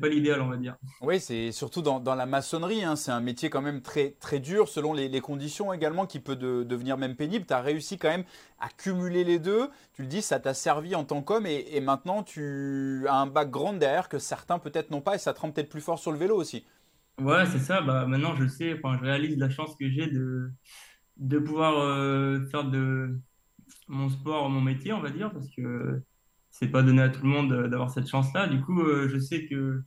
pas 0.00 0.09
l'idéal, 0.09 0.40
on 0.42 0.49
va 0.49 0.57
dire. 0.57 0.76
Oui, 1.00 1.18
c'est 1.18 1.50
surtout 1.50 1.83
dans, 1.83 2.14
la 2.14 2.25
maçonnerie, 2.25 2.85
hein, 2.85 2.95
c'est 2.95 3.11
un 3.11 3.21
métier 3.21 3.50
quand 3.50 3.62
même 3.62 3.83
très 3.83 4.12
très 4.21 4.38
dur 4.38 4.68
selon 4.68 4.92
les, 4.92 5.21
conditions 5.21 5.73
également, 5.73 6.07
qui 6.07 6.21
peut 6.21 6.37
de, 6.37 6.62
devenir 6.62 6.97
même 6.97 7.16
pénible. 7.16 7.47
Tu 7.47 7.52
as 7.52 7.61
réussi 7.61 7.99
quand 7.99 8.09
même 8.09 8.23
à 8.61 8.68
cumuler 8.68 9.25
les 9.25 9.40
deux. 9.40 9.68
Tu 9.92 10.02
le 10.02 10.09
dis, 10.09 10.23
ça 10.23 10.38
t'a 10.38 10.54
servi 10.54 10.95
en 10.95 11.02
tant 11.02 11.21
qu'homme 11.21 11.47
et, 11.47 11.66
et, 11.73 11.80
maintenant 11.80 12.23
tu 12.23 13.07
as 13.09 13.14
un 13.16 13.26
background 13.26 13.80
derrière 13.80 14.09
que 14.09 14.21
certains 14.21 14.61
peut-être 14.61 14.92
n'ont 14.92 15.00
pas 15.00 15.16
et 15.16 15.18
ça 15.18 15.35
te 15.35 15.40
rend 15.40 15.50
peut-être 15.50 15.71
plus 15.71 15.80
fort 15.80 15.99
sur 15.99 16.12
le 16.12 16.18
vélo 16.18 16.37
aussi. 16.37 16.64
Ouais, 17.20 17.46
c'est 17.46 17.58
ça. 17.58 17.80
Bah, 17.80 18.06
maintenant, 18.06 18.37
je 18.37 18.46
sais, 18.46 18.75
enfin, 18.75 18.96
je 18.98 19.04
réalise 19.04 19.37
la 19.38 19.50
chance 19.50 19.75
que 19.76 19.90
j'ai 19.90 20.06
de, 20.06 20.50
de 21.16 21.38
pouvoir 21.38 21.80
euh, 21.80 22.47
faire 22.50 22.64
de 22.64 23.19
mon 23.88 24.08
sport 24.08 24.49
mon 24.50 24.60
métier, 24.60 24.93
on 24.93 25.00
va 25.00 25.10
dire, 25.10 25.32
parce 25.32 25.49
que 25.50 26.00
c'est 26.50 26.69
pas 26.69 26.82
donné 26.82 27.02
à 27.02 27.08
tout 27.08 27.23
le 27.23 27.28
monde 27.28 27.69
d'avoir 27.69 27.90
cette 27.90 28.08
chance-là. 28.08 28.47
Du 28.47 28.60
coup, 28.60 28.82
euh, 28.82 29.08
je 29.08 29.19
sais 29.19 29.47
que 29.47 29.82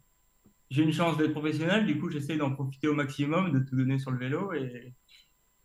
j'ai 0.69 0.84
une 0.84 0.91
chance 0.91 1.17
d'être 1.17 1.32
professionnel. 1.32 1.86
Du 1.86 1.99
coup, 1.99 2.10
j'essaie 2.10 2.38
d'en 2.38 2.51
profiter 2.51 2.88
au 2.88 2.93
maximum, 2.93 3.51
de 3.51 3.60
tout 3.60 3.75
donner 3.75 3.97
sur 3.97 4.12
le 4.12 4.17
vélo 4.17 4.53
et, 4.53 4.93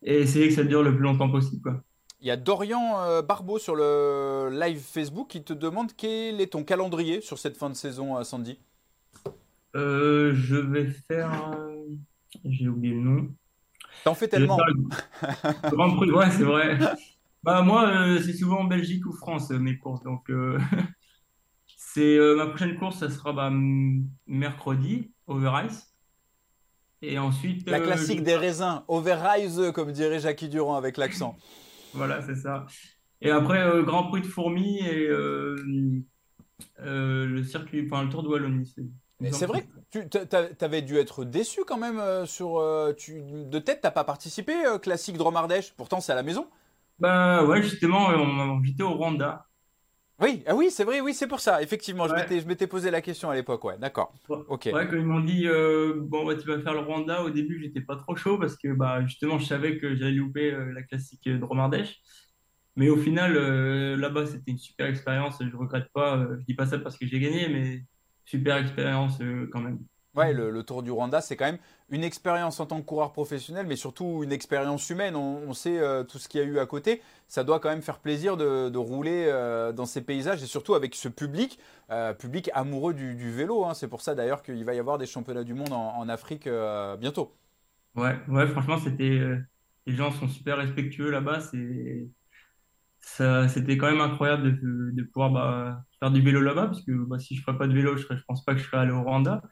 essayer 0.03 0.49
que 0.49 0.55
ça 0.55 0.63
dure 0.63 0.85
le 0.85 0.95
plus 0.95 1.03
longtemps 1.03 1.31
possible. 1.31 1.83
Il 2.21 2.29
y 2.29 2.31
a 2.31 2.37
Dorian 2.37 3.01
euh, 3.01 3.23
Barbeau 3.23 3.59
sur 3.59 3.75
le 3.75 4.51
live 4.53 4.81
Facebook 4.81 5.29
qui 5.29 5.43
te 5.43 5.53
demande 5.53 5.93
quel 5.97 6.41
est 6.41 6.53
ton 6.53 6.65
calendrier 6.65 7.21
sur 7.21 7.39
cette 7.39 7.57
fin 7.57 7.71
de 7.71 7.75
saison, 7.75 8.23
Sandy? 8.23 8.59
Euh, 9.77 10.33
je 10.35 10.57
vais 10.57 10.87
faire. 10.87 11.31
J'ai 12.45 12.69
oublié 12.69 12.95
le 12.95 13.01
nom. 13.01 13.29
T'en 14.05 14.15
fais 14.15 14.29
tellement. 14.29 14.59
Grand 15.65 15.97
Prix, 15.97 16.11
ouais, 16.11 16.31
c'est 16.31 16.45
vrai. 16.45 16.79
Bah, 17.43 17.63
moi, 17.63 17.89
euh, 17.89 18.21
c'est 18.21 18.33
souvent 18.33 18.65
Belgique 18.65 19.07
ou 19.07 19.13
France, 19.13 19.51
euh, 19.51 19.59
mes 19.59 19.79
courses. 19.79 20.03
Donc, 20.03 20.31
c'est 21.77 22.19
ma 22.37 22.47
prochaine 22.47 22.79
course, 22.79 22.99
ça 22.99 23.11
sera 23.11 23.33
bah, 23.33 23.53
mercredi, 24.27 25.13
Over-Ice. 25.27 25.93
Et 27.03 27.19
ensuite. 27.19 27.69
La 27.69 27.81
classique 27.81 28.23
des 28.23 28.37
raisins, 28.37 28.83
Over-Ice, 28.89 29.61
comme 29.75 29.93
dirait 29.93 30.21
Jackie 30.21 30.49
Durand 30.49 30.77
avec 30.77 30.97
l'accent. 30.97 31.37
voilà, 31.93 32.23
c'est 32.23 32.37
ça. 32.37 32.67
Et 33.21 33.31
après, 33.31 33.83
Grand 33.83 34.05
Prix 34.09 34.23
de 34.23 34.27
Fourmis 34.27 34.79
et 34.79 35.09
le 36.79 37.43
circuit, 37.45 37.87
enfin, 37.87 38.05
le 38.05 38.09
Tour 38.09 38.23
de 38.23 38.29
Wallonie. 38.29 38.75
C'est 39.31 39.47
vrai 39.47 39.67
que 39.93 40.01
tu 40.01 40.65
avais 40.65 40.83
dû 40.83 40.97
être 40.97 41.25
déçu 41.25 41.63
quand 41.67 41.79
même 41.79 41.99
euh, 41.99 42.27
sur. 42.27 42.59
Euh, 42.59 42.93
tu, 42.93 43.23
de 43.23 43.59
tête, 43.59 43.81
t'as 43.83 43.91
pas 43.91 44.05
participé, 44.05 44.53
euh, 44.67 44.79
classique 44.79 45.17
Dromardèche. 45.17 45.73
Pourtant, 45.75 46.01
c'est 46.01 46.13
à 46.13 46.17
la 46.17 46.23
maison. 46.23 46.47
Bah 46.99 47.45
ouais, 47.45 47.63
justement, 47.63 48.63
j'étais 48.63 48.83
au 48.83 48.95
Rwanda. 48.95 49.47
Oui, 50.19 50.43
ah 50.47 50.55
oui, 50.55 50.71
c'est 50.71 50.85
vrai, 50.85 51.03
oui, 51.03 51.13
c'est 51.13 51.27
pour 51.27 51.41
ça. 51.41 51.61
Effectivement, 51.63 52.07
je 52.09 52.47
m'étais 52.47 52.67
posé 52.67 52.91
la 52.91 53.03
question 53.03 53.29
à 53.29 53.35
l'époque, 53.35 53.65
ouais, 53.65 53.77
d'accord. 53.79 54.15
Ok. 54.29 54.71
Ouais, 54.73 54.89
quand 54.89 54.97
ils 54.97 55.05
m'ont 55.05 55.21
dit 55.21 55.47
bon 55.97 56.25
bah 56.25 56.35
tu 56.37 56.47
vas 56.47 56.59
faire 56.61 56.73
le 56.73 56.81
Rwanda, 56.81 57.23
au 57.23 57.31
début 57.31 57.61
j'étais 57.61 57.83
pas 57.83 57.97
trop 57.97 58.17
chaud 58.17 58.39
parce 58.39 58.57
que 58.57 58.69
bah 58.73 59.03
justement 59.03 59.39
je 59.39 59.45
savais 59.45 59.77
que 59.77 59.95
j'allais 59.95 60.13
louper 60.13 60.53
la 60.73 60.83
classique 60.83 61.29
Dromardèche. 61.29 62.01
Mais 62.77 62.89
au 62.89 62.97
final, 62.97 63.35
là-bas 63.97 64.27
c'était 64.27 64.53
une 64.53 64.59
super 64.59 64.87
expérience. 64.87 65.37
Je 65.41 65.55
regrette 65.55 65.93
pas. 65.93 66.27
je 66.39 66.45
dis 66.47 66.55
pas 66.55 66.67
ça 66.67 66.79
parce 66.79 66.97
que 66.97 67.07
j'ai 67.07 67.21
gagné, 67.21 67.49
mais 67.51 67.85
super 68.27 68.59
expérience 68.59 69.19
euh, 69.23 69.49
quand 69.51 69.61
même. 69.61 69.79
Ouais, 70.15 70.33
le, 70.33 70.63
Tour 70.63 70.83
du 70.83 70.91
Rwanda, 70.91 71.21
c'est 71.21 71.37
quand 71.37 71.45
même 71.45 71.59
une 71.91 72.03
expérience 72.03 72.59
en 72.59 72.65
tant 72.65 72.81
que 72.81 72.87
coureur 72.87 73.13
professionnel, 73.13 73.67
mais 73.67 73.77
surtout 73.77 74.23
une 74.25 74.33
expérience 74.33 74.89
humaine. 74.89 75.15
On, 75.15 75.53
sait 75.53 75.79
euh, 75.79 76.05
tout 76.05 76.17
ce 76.17 76.27
qu'il 76.27 76.41
y 76.41 76.43
a 76.43 76.47
eu 76.47 76.59
à 76.59 76.65
côté. 76.65 77.03
Ça 77.29 77.45
doit 77.45 77.61
quand 77.61 77.69
même 77.69 77.83
faire 77.83 77.99
plaisir 77.99 78.39
de, 78.39 78.79
rouler 78.79 79.27
euh, 79.29 79.73
dans 79.73 79.85
ces 79.85 80.01
paysages 80.01 80.43
et 80.43 80.47
surtout 80.47 80.75
avec 80.75 80.95
ce 80.95 81.09
public, 81.09 81.59
public 82.19 82.51
amoureux 82.55 82.95
du, 82.95 83.31
vélo. 83.31 83.67
Hein. 83.67 83.75
C'est 83.75 83.89
pour 83.89 84.01
ça 84.01 84.15
d'ailleurs 84.15 84.43
qu'il 84.43 84.65
va 84.65 84.73
y 84.73 84.79
avoir 84.79 84.97
des 84.97 85.07
championnats 85.07 85.45
du 85.45 85.53
monde 85.53 85.75
en, 85.75 86.09
Afrique 86.09 86.49
bientôt. 86.99 87.35
Ouais, 87.95 88.17
ouais, 88.29 88.47
franchement, 88.47 88.79
c'était 88.79 89.21
les 89.85 89.95
gens 89.95 90.11
sont 90.13 90.29
super 90.29 90.57
respectueux 90.57 91.11
là-bas. 91.11 91.41
C'est 91.41 92.09
c'était 93.07 93.77
quand 93.77 93.91
même 93.91 94.01
incroyable 94.01 94.61
de, 94.61 94.91
de 94.93 95.03
pouvoir 95.05 95.31
bah, 95.31 95.85
faire 96.01 96.11
du 96.11 96.21
vélo 96.21 96.41
là-bas, 96.41 96.67
parce 96.67 96.83
que 96.83 96.93
bah, 96.93 97.19
si 97.19 97.35
je 97.35 97.41
ne 97.41 97.45
ferais 97.45 97.59
pas 97.59 97.67
de 97.67 97.73
vélo, 97.73 97.97
je 97.97 98.07
ne 98.13 98.19
pense 98.27 98.45
pas 98.45 98.55
que 98.55 98.61
je 98.61 98.67
serais 98.67 98.79
allé 98.79 98.91
au 98.91 99.03
Rwanda. 99.03 99.43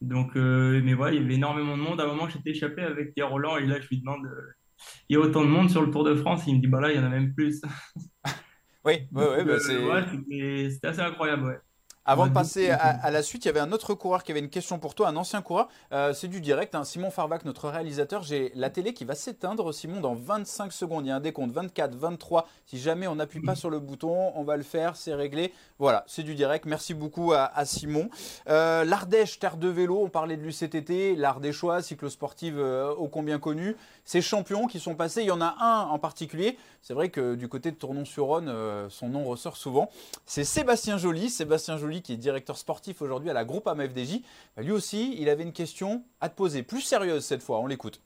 Donc, 0.00 0.36
euh, 0.36 0.80
mais 0.82 0.94
voilà, 0.94 1.14
il 1.14 1.22
y 1.22 1.24
avait 1.24 1.34
énormément 1.34 1.76
de 1.76 1.82
monde. 1.82 2.00
À 2.00 2.04
un 2.04 2.08
moment, 2.08 2.28
j'étais 2.28 2.50
échappé 2.50 2.82
avec 2.82 3.14
Pierre 3.14 3.30
Roland, 3.30 3.56
et 3.56 3.66
là, 3.66 3.80
je 3.80 3.88
lui 3.88 4.00
demande 4.00 4.26
euh, 4.26 4.52
il 5.08 5.14
y 5.14 5.16
a 5.16 5.20
autant 5.20 5.42
de 5.42 5.48
monde 5.48 5.70
sur 5.70 5.80
le 5.80 5.90
Tour 5.90 6.04
de 6.04 6.14
France? 6.16 6.44
Il 6.46 6.56
me 6.56 6.60
dit 6.60 6.66
bah 6.66 6.80
là, 6.80 6.90
il 6.90 6.96
y 6.96 6.98
en 6.98 7.04
a 7.04 7.08
même 7.08 7.32
plus. 7.34 7.62
oui, 8.84 9.08
ouais, 9.12 9.28
ouais, 9.28 9.44
bah, 9.44 9.52
euh, 9.52 10.70
c'était 10.70 10.86
assez 10.88 11.00
incroyable, 11.00 11.44
ouais. 11.44 11.58
Avant 12.04 12.26
de 12.26 12.32
passer 12.32 12.70
à, 12.70 13.10
la 13.12 13.22
suite, 13.22 13.44
il 13.44 13.48
y 13.48 13.50
avait 13.50 13.60
un 13.60 13.70
autre 13.70 13.94
coureur 13.94 14.24
qui 14.24 14.32
avait 14.32 14.40
une 14.40 14.48
question 14.48 14.80
pour 14.80 14.96
toi, 14.96 15.08
un 15.08 15.14
ancien 15.14 15.40
coureur. 15.40 15.68
Euh, 15.92 16.12
c'est 16.12 16.26
du 16.26 16.40
direct. 16.40 16.74
Hein. 16.74 16.82
Simon 16.82 17.12
Farvac, 17.12 17.44
notre 17.44 17.68
réalisateur. 17.68 18.24
J'ai 18.24 18.50
la 18.56 18.70
télé 18.70 18.92
qui 18.92 19.04
va 19.04 19.14
s'éteindre, 19.14 19.72
Simon, 19.72 20.00
dans 20.00 20.14
25 20.14 20.72
secondes. 20.72 21.06
Il 21.06 21.10
y 21.10 21.12
a 21.12 21.16
un 21.16 21.20
décompte 21.20 21.52
24, 21.52 21.94
23. 21.94 22.48
Si 22.66 22.80
jamais 22.80 23.06
on 23.06 23.14
n'appuie 23.14 23.40
pas 23.40 23.54
sur 23.54 23.70
le 23.70 23.78
bouton, 23.78 24.32
on 24.34 24.42
va 24.42 24.56
le 24.56 24.64
faire, 24.64 24.96
c'est 24.96 25.14
réglé. 25.14 25.52
Voilà, 25.78 26.02
c'est 26.08 26.24
du 26.24 26.34
direct. 26.34 26.66
Merci 26.66 26.92
beaucoup 26.92 27.32
à, 27.32 27.64
Simon. 27.64 28.10
Euh, 28.48 28.84
L'Ardèche, 28.84 29.38
terre 29.38 29.56
de 29.56 29.68
vélo. 29.68 30.02
On 30.02 30.08
parlait 30.08 30.36
de 30.36 30.42
l'UCTT, 30.42 31.14
l'Ardéchois, 31.16 31.82
cyclosportive 31.82 32.58
euh, 32.58 32.92
ô 32.94 33.06
combien 33.06 33.38
connu. 33.38 33.76
Ces 34.04 34.20
champions 34.20 34.66
qui 34.66 34.80
sont 34.80 34.96
passés, 34.96 35.22
il 35.22 35.26
y 35.26 35.30
en 35.30 35.40
a 35.40 35.56
un 35.60 35.86
en 35.86 35.98
particulier. 35.98 36.58
C'est 36.82 36.92
vrai 36.92 37.08
que 37.08 37.36
du 37.36 37.48
côté 37.48 37.70
de 37.70 37.76
Tournon-sur-Rhône, 37.76 38.48
euh, 38.48 38.88
son 38.90 39.08
nom 39.08 39.24
ressort 39.24 39.56
souvent. 39.56 39.90
C'est 40.26 40.44
Sébastien 40.44 40.98
Joly. 40.98 41.30
Sébastien 41.30 41.76
Joly 41.76 42.02
qui 42.02 42.12
est 42.12 42.16
directeur 42.16 42.56
sportif 42.56 43.00
aujourd'hui 43.00 43.30
à 43.30 43.32
la 43.32 43.44
groupe 43.44 43.66
AMFDJ, 43.68 44.22
bah, 44.56 44.62
lui 44.62 44.72
aussi, 44.72 45.16
il 45.18 45.28
avait 45.28 45.44
une 45.44 45.52
question 45.52 46.02
à 46.20 46.28
te 46.28 46.34
poser, 46.34 46.62
plus 46.62 46.80
sérieuse 46.80 47.24
cette 47.24 47.42
fois, 47.42 47.60
on 47.60 47.66
l'écoute. 47.66 48.00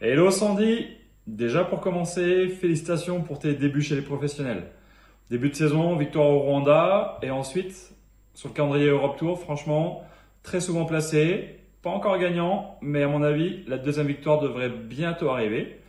Hello 0.00 0.30
Sandy, 0.30 0.88
déjà 1.26 1.64
pour 1.64 1.80
commencer, 1.80 2.48
félicitations 2.48 3.22
pour 3.22 3.38
tes 3.38 3.54
débuts 3.54 3.82
chez 3.82 3.94
les 3.94 4.02
professionnels. 4.02 4.70
Début 5.30 5.48
de 5.48 5.54
saison, 5.54 5.96
victoire 5.96 6.26
au 6.26 6.40
Rwanda 6.40 7.18
et 7.22 7.30
ensuite 7.30 7.92
sur 8.34 8.50
le 8.50 8.54
calendrier 8.54 8.88
Europe 8.88 9.16
Tour, 9.16 9.40
franchement, 9.40 10.04
très 10.46 10.60
souvent 10.60 10.84
placé, 10.84 11.58
pas 11.82 11.90
encore 11.90 12.18
gagnant, 12.18 12.78
mais 12.80 13.02
à 13.02 13.08
mon 13.08 13.22
avis, 13.22 13.64
la 13.66 13.78
deuxième 13.78 14.06
victoire 14.06 14.40
devrait 14.40 14.70
bientôt 14.70 15.28
arriver. 15.28 15.80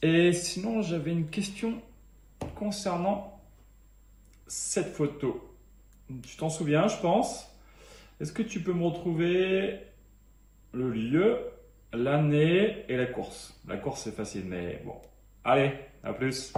Et 0.00 0.32
sinon, 0.32 0.80
j'avais 0.80 1.10
une 1.10 1.26
question 1.26 1.82
concernant 2.54 3.36
cette 4.46 4.94
photo. 4.94 5.44
Tu 6.22 6.36
t'en 6.36 6.50
souviens, 6.50 6.86
je 6.86 6.96
pense. 6.98 7.52
Est-ce 8.20 8.32
que 8.32 8.42
tu 8.42 8.60
peux 8.60 8.72
me 8.72 8.84
retrouver 8.84 9.80
le 10.72 10.90
lieu, 10.92 11.38
l'année 11.92 12.84
et 12.88 12.96
la 12.96 13.06
course? 13.06 13.60
La 13.66 13.76
course, 13.76 14.02
c'est 14.02 14.14
facile, 14.14 14.44
mais 14.46 14.80
bon. 14.84 14.94
Allez, 15.42 15.72
à 16.04 16.12
plus. 16.12 16.52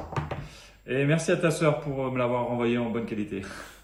Et 0.86 1.06
merci 1.06 1.32
à 1.32 1.38
ta 1.38 1.50
sœur 1.50 1.80
pour 1.80 2.12
me 2.12 2.18
l'avoir 2.18 2.50
envoyé 2.50 2.76
en 2.76 2.90
bonne 2.90 3.06
qualité. 3.06 3.40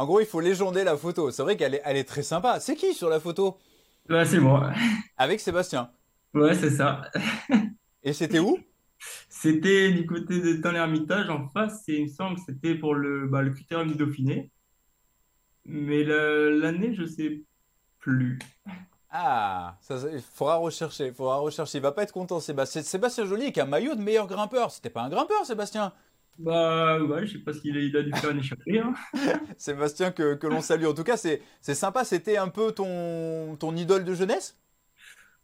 En 0.00 0.06
gros, 0.06 0.20
il 0.20 0.26
faut 0.26 0.40
légender 0.40 0.82
la 0.82 0.96
photo. 0.96 1.30
C'est 1.30 1.42
vrai 1.42 1.58
qu'elle 1.58 1.74
est, 1.74 1.82
elle 1.84 1.98
est 1.98 2.08
très 2.08 2.22
sympa. 2.22 2.58
C'est 2.58 2.74
qui 2.74 2.94
sur 2.94 3.10
la 3.10 3.20
photo? 3.20 3.58
Ouais, 4.08 4.24
c'est 4.24 4.40
moi. 4.40 4.72
Avec 5.18 5.40
Sébastien. 5.40 5.90
Ouais, 6.34 6.54
c'est 6.54 6.70
ça. 6.70 7.02
Et 8.02 8.12
c'était 8.12 8.38
où? 8.38 8.58
C'était 9.30 9.92
du 9.92 10.06
côté 10.06 10.40
de 10.40 10.54
dans 10.60 10.72
l'Ermitage 10.72 11.30
en 11.30 11.48
face, 11.48 11.88
et 11.88 11.96
il 11.96 12.04
me 12.04 12.08
semble 12.08 12.36
que 12.36 12.42
c'était 12.46 12.74
pour 12.74 12.94
le, 12.94 13.26
bah, 13.28 13.42
le 13.42 13.50
critérium 13.50 13.88
du 13.88 13.94
Dauphiné. 13.94 14.50
Mais 15.64 16.04
l'année, 16.04 16.94
je 16.94 17.04
sais 17.06 17.42
plus. 17.98 18.38
Ah, 19.10 19.76
ça, 19.80 19.98
ça- 19.98 20.08
il 20.12 20.20
faudra 20.22 20.56
rechercher. 20.56 21.08
Il 21.08 21.14
faudra 21.14 21.38
rechercher. 21.38 21.78
Il 21.78 21.82
va 21.82 21.92
pas 21.92 22.02
être 22.04 22.12
content, 22.12 22.40
Sébastien. 22.40 22.82
Sébastien 22.82 23.26
Joly 23.26 23.42
avec 23.44 23.58
un 23.58 23.64
maillot 23.66 23.94
de 23.94 24.00
meilleur 24.02 24.26
grimpeur. 24.26 24.70
C'était 24.70 24.90
pas 24.90 25.02
un 25.02 25.08
grimpeur, 25.10 25.44
Sébastien. 25.44 25.92
Bah 26.38 26.98
ouais, 27.02 27.26
je 27.26 27.32
sais 27.34 27.38
pas 27.44 27.52
s'il 27.52 27.76
a, 27.96 27.98
a 27.98 28.02
dû 28.02 28.14
faire 28.14 28.30
une 28.30 28.38
échappée. 28.38 28.78
hein. 28.80 28.94
Sébastien 29.58 30.10
que, 30.12 30.34
que 30.34 30.46
l'on 30.46 30.60
salue. 30.60 30.86
En 30.86 30.94
tout 30.94 31.04
cas, 31.04 31.16
c'est 31.16 31.42
c'est 31.60 31.74
sympa. 31.74 32.04
C'était 32.04 32.36
un 32.36 32.48
peu 32.48 32.72
ton, 32.72 33.56
ton 33.58 33.76
idole 33.76 34.04
de 34.04 34.14
jeunesse? 34.14 34.56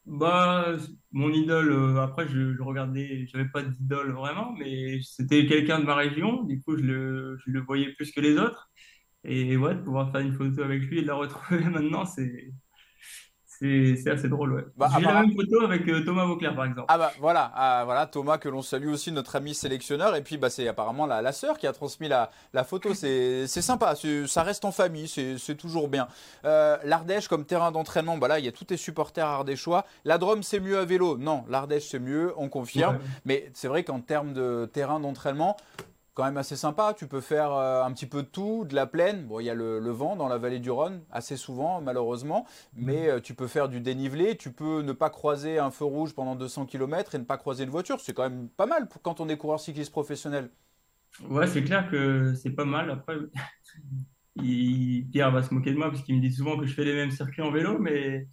Bah, 0.07 0.77
mon 1.11 1.31
idole, 1.33 1.73
euh, 1.73 2.01
après, 2.01 2.29
je, 2.29 2.55
je 2.55 2.63
regardais, 2.63 3.27
j'avais 3.27 3.49
pas 3.49 3.63
d'idole 3.63 4.13
vraiment, 4.13 4.53
mais 4.53 5.01
c'était 5.03 5.47
quelqu'un 5.47 5.81
de 5.81 5.85
ma 5.85 5.97
région, 5.97 6.45
du 6.45 6.63
coup, 6.63 6.77
je 6.77 6.83
le, 6.85 7.37
je 7.45 7.51
le 7.51 7.61
voyais 7.61 7.93
plus 7.95 8.13
que 8.13 8.21
les 8.21 8.39
autres. 8.39 8.71
Et 9.25 9.57
ouais, 9.57 9.75
de 9.77 9.81
pouvoir 9.83 10.13
faire 10.13 10.21
une 10.23 10.35
photo 10.35 10.63
avec 10.63 10.83
lui 10.85 10.99
et 11.01 11.03
de 11.03 11.09
la 11.09 11.15
retrouver 11.17 11.65
maintenant, 11.71 12.05
c'est, 12.07 12.53
c'est, 13.59 14.11
assez 14.11 14.29
drôle, 14.29 14.53
ouais. 14.53 14.65
Bah, 14.77 14.89
J'ai 14.95 15.05
la 15.05 15.23
même 15.23 15.35
photo 15.35 15.63
avec 15.63 15.89
euh, 15.89 16.05
Thomas 16.05 16.27
Vauclair, 16.27 16.55
par 16.55 16.67
exemple. 16.67 16.87
Ah 16.89 16.99
bah 16.99 17.13
voilà, 17.21 17.51
ah, 17.55 17.83
voilà 17.85 18.07
Thomas 18.07 18.39
que 18.39 18.49
l'on 18.49 18.63
salue 18.63 18.89
aussi, 18.89 19.13
notre 19.13 19.37
ami 19.37 19.55
sélectionneur. 19.55 20.15
Et 20.15 20.23
puis 20.23 20.37
bah 20.37 20.51
c'est 20.51 20.69
apparemment 20.69 21.07
la, 21.07 21.23
la 21.23 21.33
sœur 21.33 21.59
qui 21.59 21.67
a 21.67 21.73
transmis 21.73 22.09
la, 22.09 22.31
la 22.53 22.65
photo. 22.65 22.93
C'est 22.95 23.47
sympa, 23.47 23.95
ça 24.27 24.43
reste 24.43 24.65
en 24.65 24.73
famille, 24.73 25.09
c'est 25.09 25.39
c'est 25.39 25.55
toujours 25.55 25.89
bien. 25.89 26.09
Euh, 26.45 26.77
L'Ardèche 26.85 27.29
comme 27.29 27.45
terrain 27.45 27.73
d'entraînement, 27.73 28.19
bah 28.19 28.29
là 28.29 28.39
il 28.39 28.45
y 28.45 28.49
a 28.49 28.53
tous 28.53 28.65
tes 28.65 28.77
supporters 28.77 29.27
ardéchois. 29.27 29.87
La 30.05 30.19
Drôme 30.19 30.43
c'est 30.43 30.61
mieux 30.61 30.79
à 30.79 30.85
vélo, 30.85 31.17
non, 31.17 31.45
l'Ardèche 31.49 31.89
c'est 31.89 31.99
mieux, 31.99 32.35
on 32.37 32.49
confirme. 32.49 32.97
Ouais. 32.97 33.03
Mais 33.25 33.51
c'est 33.55 33.69
vrai 33.69 33.85
qu'en 33.85 34.01
termes 34.01 34.33
de 34.33 34.69
terrain 34.73 35.01
d'entraînement, 35.01 35.57
quand 36.17 36.25
même 36.25 36.39
assez 36.39 36.57
sympa. 36.57 36.95
Tu 36.99 37.07
peux 37.09 37.21
faire 37.21 37.53
euh, 37.53 37.85
un 37.85 37.93
petit 37.93 38.07
peu 38.07 38.25
de 38.25 38.29
tout, 38.29 38.65
de 38.67 38.75
la 38.75 38.87
plaine. 38.89 39.27
Bon, 39.27 39.39
il 39.41 39.45
y 39.47 39.51
a 39.51 39.55
le, 39.55 39.79
le 39.79 39.91
vent 39.93 40.17
dans 40.17 40.29
la 40.29 40.39
vallée 40.39 40.61
du 40.61 40.71
Rhône, 40.73 41.03
assez 41.13 41.37
souvent, 41.37 41.81
malheureusement. 41.81 42.47
Mais 42.75 43.09
euh, 43.11 43.21
tu 43.21 43.35
peux 43.35 43.47
faire 43.49 43.69
du 43.69 43.81
dénivelé. 43.81 44.37
Tu 44.37 44.53
peux 44.53 44.83
ne 44.83 44.93
pas 44.93 45.11
croiser 45.11 45.61
un 45.61 45.71
feu 45.71 45.85
rouge 45.85 46.15
pendant 46.15 46.35
200 46.37 46.67
km 46.67 47.15
et 47.15 47.19
ne 47.19 47.25
pas 47.25 47.39
croiser 47.39 47.65
une 47.65 47.71
voiture. 47.71 48.01
C'est 48.01 48.15
quand 48.15 48.29
même 48.29 48.49
pas 48.49 48.67
mal 48.67 48.89
pour- 48.89 49.03
quand 49.03 49.21
on 49.21 49.29
est 49.29 49.37
coureur 49.37 49.61
cycliste 49.61 49.93
professionnel. 49.93 50.51
Ouais, 51.29 51.47
c'est 51.47 51.65
clair 51.65 51.91
que 51.91 52.35
c'est 52.35 52.51
pas 52.51 52.65
mal. 52.67 52.91
Après, 52.91 53.17
il- 54.37 55.07
Pierre 55.13 55.31
va 55.33 55.43
se 55.43 55.55
moquer 55.55 55.73
de 55.73 55.77
moi 55.79 55.91
parce 55.91 56.03
qu'il 56.03 56.17
me 56.17 56.21
dit 56.21 56.33
souvent 56.33 56.59
que 56.59 56.67
je 56.67 56.75
fais 56.75 56.85
les 56.85 56.95
mêmes 56.95 57.11
circuits 57.11 57.43
en 57.43 57.51
vélo, 57.51 57.79
mais 57.79 58.29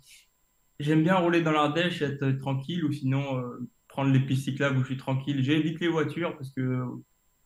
j'aime 0.80 1.04
bien 1.04 1.16
rouler 1.18 1.42
dans 1.42 1.52
l'Ardèche 1.52 2.02
être 2.02 2.32
tranquille 2.40 2.84
ou 2.86 2.92
sinon 2.92 3.38
euh, 3.40 3.70
prendre 3.88 4.12
les 4.12 4.20
pistes 4.20 4.46
cyclables 4.46 4.78
où 4.78 4.82
je 4.82 4.88
suis 4.88 4.98
tranquille. 4.98 5.44
J'évite 5.44 5.80
les 5.80 5.88
voitures 5.88 6.36
parce 6.38 6.52
que 6.52 6.84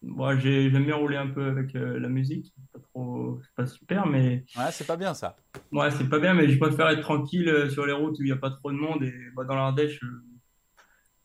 moi, 0.01 0.37
j'ai- 0.37 0.69
j'aime 0.69 0.85
bien 0.85 0.95
rouler 0.95 1.17
un 1.17 1.27
peu 1.27 1.45
avec 1.47 1.75
euh, 1.75 1.99
la 1.99 2.07
musique. 2.09 2.53
Pas 2.73 2.79
trop, 2.79 3.39
c'est 3.43 3.53
pas 3.55 3.65
super, 3.65 4.05
mais 4.05 4.45
Ouais, 4.57 4.71
c'est 4.71 4.87
pas 4.87 4.97
bien 4.97 5.13
ça. 5.13 5.35
ouais, 5.71 5.91
c'est 5.91 6.07
pas 6.09 6.19
bien, 6.19 6.33
mais 6.33 6.47
je 6.49 6.57
préfère 6.59 6.87
être 6.89 7.01
tranquille 7.01 7.49
euh, 7.49 7.69
sur 7.69 7.85
les 7.85 7.93
routes 7.93 8.17
où 8.19 8.21
il 8.23 8.25
n'y 8.25 8.31
a 8.31 8.37
pas 8.37 8.51
trop 8.51 8.71
de 8.71 8.77
monde 8.77 9.03
et 9.03 9.13
bah, 9.35 9.43
dans 9.43 9.55
l'Ardèche, 9.55 9.99
euh, 10.03 10.23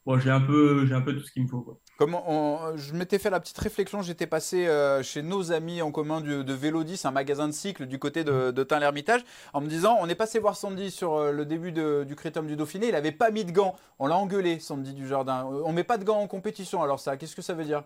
bon, 0.06 0.18
j'ai 0.18 0.30
un 0.30 0.40
peu, 0.40 0.86
j'ai 0.86 0.94
un 0.94 1.00
peu 1.02 1.14
tout 1.14 1.22
ce 1.22 1.32
qu'il 1.32 1.42
me 1.44 1.48
faut, 1.48 1.60
quoi. 1.60 1.78
Comme 1.98 2.14
on- 2.14 2.76
je 2.76 2.94
m'étais 2.94 3.18
fait 3.18 3.30
la 3.30 3.38
petite 3.38 3.58
réflexion, 3.58 4.02
j'étais 4.02 4.26
passé 4.26 4.66
euh, 4.66 5.02
chez 5.04 5.22
nos 5.22 5.52
amis 5.52 5.82
en 5.82 5.92
commun 5.92 6.20
du- 6.20 6.42
de 6.42 6.52
Vélo 6.52 6.82
10, 6.82 7.04
un 7.04 7.10
magasin 7.12 7.46
de 7.46 7.52
cycle 7.52 7.86
du 7.86 7.98
côté 7.98 8.24
de, 8.24 8.50
de 8.50 8.62
Tain-l'Hermitage, 8.64 9.20
en 9.52 9.60
me 9.60 9.68
disant 9.68 9.96
on 10.00 10.08
est 10.08 10.16
passé 10.16 10.40
voir 10.40 10.56
Sandy 10.56 10.90
sur 10.90 11.30
le 11.30 11.44
début 11.44 11.70
de- 11.70 12.04
du 12.08 12.16
Critérium 12.16 12.48
du 12.48 12.56
Dauphiné, 12.56 12.88
il 12.88 12.94
avait 12.96 13.12
pas 13.12 13.30
mis 13.30 13.44
de 13.44 13.52
gants. 13.52 13.76
On 14.00 14.06
l'a 14.08 14.16
engueulé, 14.16 14.58
Sandy 14.58 14.94
du 14.94 15.06
Jardin. 15.06 15.44
On 15.44 15.72
met 15.72 15.84
pas 15.84 15.98
de 15.98 16.04
gants 16.04 16.18
en 16.20 16.26
compétition, 16.26 16.82
alors 16.82 16.98
ça, 16.98 17.16
qu'est-ce 17.16 17.36
que 17.36 17.42
ça 17.42 17.54
veut 17.54 17.64
dire? 17.64 17.84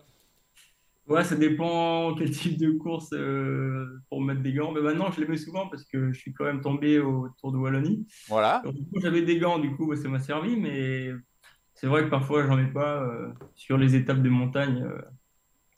Ouais, 1.07 1.23
ça 1.23 1.35
dépend 1.35 2.15
quel 2.15 2.31
type 2.31 2.57
de 2.57 2.71
course 2.71 3.13
euh, 3.13 4.01
pour 4.09 4.21
mettre 4.21 4.41
des 4.41 4.53
gants. 4.53 4.71
Mais 4.73 4.81
maintenant, 4.81 5.09
je 5.11 5.21
les 5.21 5.27
mets 5.27 5.37
souvent 5.37 5.67
parce 5.69 5.85
que 5.85 6.11
je 6.11 6.19
suis 6.19 6.33
quand 6.33 6.43
même 6.43 6.59
tombé 6.61 6.99
au 6.99 7.29
Tour 7.39 7.53
de 7.53 7.57
Wallonie. 7.57 8.05
Voilà. 8.27 8.61
Donc, 8.65 8.75
du 8.75 8.83
coup, 8.83 8.99
j'avais 8.99 9.21
des 9.21 9.39
gants, 9.39 9.57
du 9.59 9.73
coup, 9.75 9.95
ça 9.95 10.09
m'a 10.09 10.19
servi. 10.19 10.57
Mais 10.57 11.11
c'est 11.73 11.87
vrai 11.87 12.03
que 12.03 12.09
parfois, 12.09 12.45
j'en 12.45 12.59
ai 12.59 12.67
pas 12.67 13.01
euh, 13.03 13.29
sur 13.55 13.77
les 13.77 13.95
étapes 13.95 14.21
de 14.21 14.29
montagne. 14.29 14.83
euh. 14.83 15.01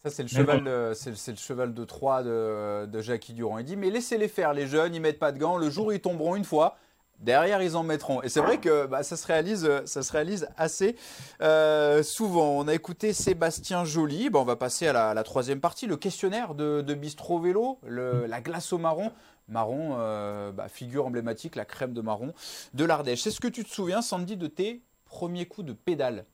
Ça, 0.04 0.10
c'est 0.10 0.24
le, 0.24 0.30
cheval 0.30 0.64
de- 0.64 0.94
le 1.32 1.36
cheval 1.36 1.74
de 1.74 1.84
Troie 1.86 2.24
de, 2.24 2.86
de 2.86 3.02
Jackie 3.02 3.34
Durand. 3.34 3.60
Il 3.60 3.66
dit 3.66 3.76
Mais 3.78 3.90
laissez-les 3.90 4.30
faire, 4.30 4.54
les 4.54 4.66
jeunes, 4.66 4.96
ils 4.96 5.02
mettent 5.02 5.20
pas 5.20 5.32
de 5.32 5.38
gants. 5.38 5.58
Le 5.58 5.70
jour 5.70 5.88
où 5.88 5.92
ils 5.92 6.00
tomberont 6.00 6.36
une 6.36 6.46
fois, 6.46 6.78
derrière, 7.20 7.62
ils 7.62 7.76
en 7.76 7.84
mettront. 7.84 8.22
Et 8.22 8.30
c'est 8.30 8.42
vrai 8.42 8.60
que 8.60 8.86
bah, 8.86 9.04
ça, 9.04 9.16
se 9.18 9.26
réalise, 9.28 9.70
ça 9.86 10.02
se 10.04 10.12
réalise 10.12 10.48
assez 10.58 10.96
euh, 11.42 12.04
souvent. 12.04 12.58
On 12.60 12.68
a 12.68 12.74
écouté 12.74 13.14
Sébastien 13.14 13.86
Joly. 13.86 14.30
On 14.34 14.44
va 14.44 14.56
passer 14.56 14.88
à 14.88 14.94
la, 14.94 15.14
la 15.14 15.24
troisième 15.24 15.60
partie 15.60 15.88
le 15.88 15.98
questionnaire 15.98 16.56
de, 16.56 16.82
de 16.82 16.94
Bistro 16.94 17.40
Vélo, 17.40 17.80
le- 17.86 18.26
la 18.26 18.42
glace 18.42 18.74
au 18.74 18.78
marron. 18.78 19.12
Marron, 19.48 19.96
euh, 19.98 20.52
bah, 20.52 20.68
figure 20.70 21.08
emblématique, 21.08 21.56
la 21.56 21.66
crème 21.66 21.94
de 21.94 22.02
marron 22.02 22.34
de 22.76 22.86
l'Ardèche. 22.86 23.26
Est-ce 23.26 23.40
que 23.40 23.48
tu 23.48 23.64
te 23.64 23.70
souviens, 23.70 24.02
Sandy, 24.04 24.38
de 24.38 24.46
tes 24.48 24.84
premiers 25.06 25.48
coups 25.48 25.66
de 25.68 25.74
pédale? 25.74 26.26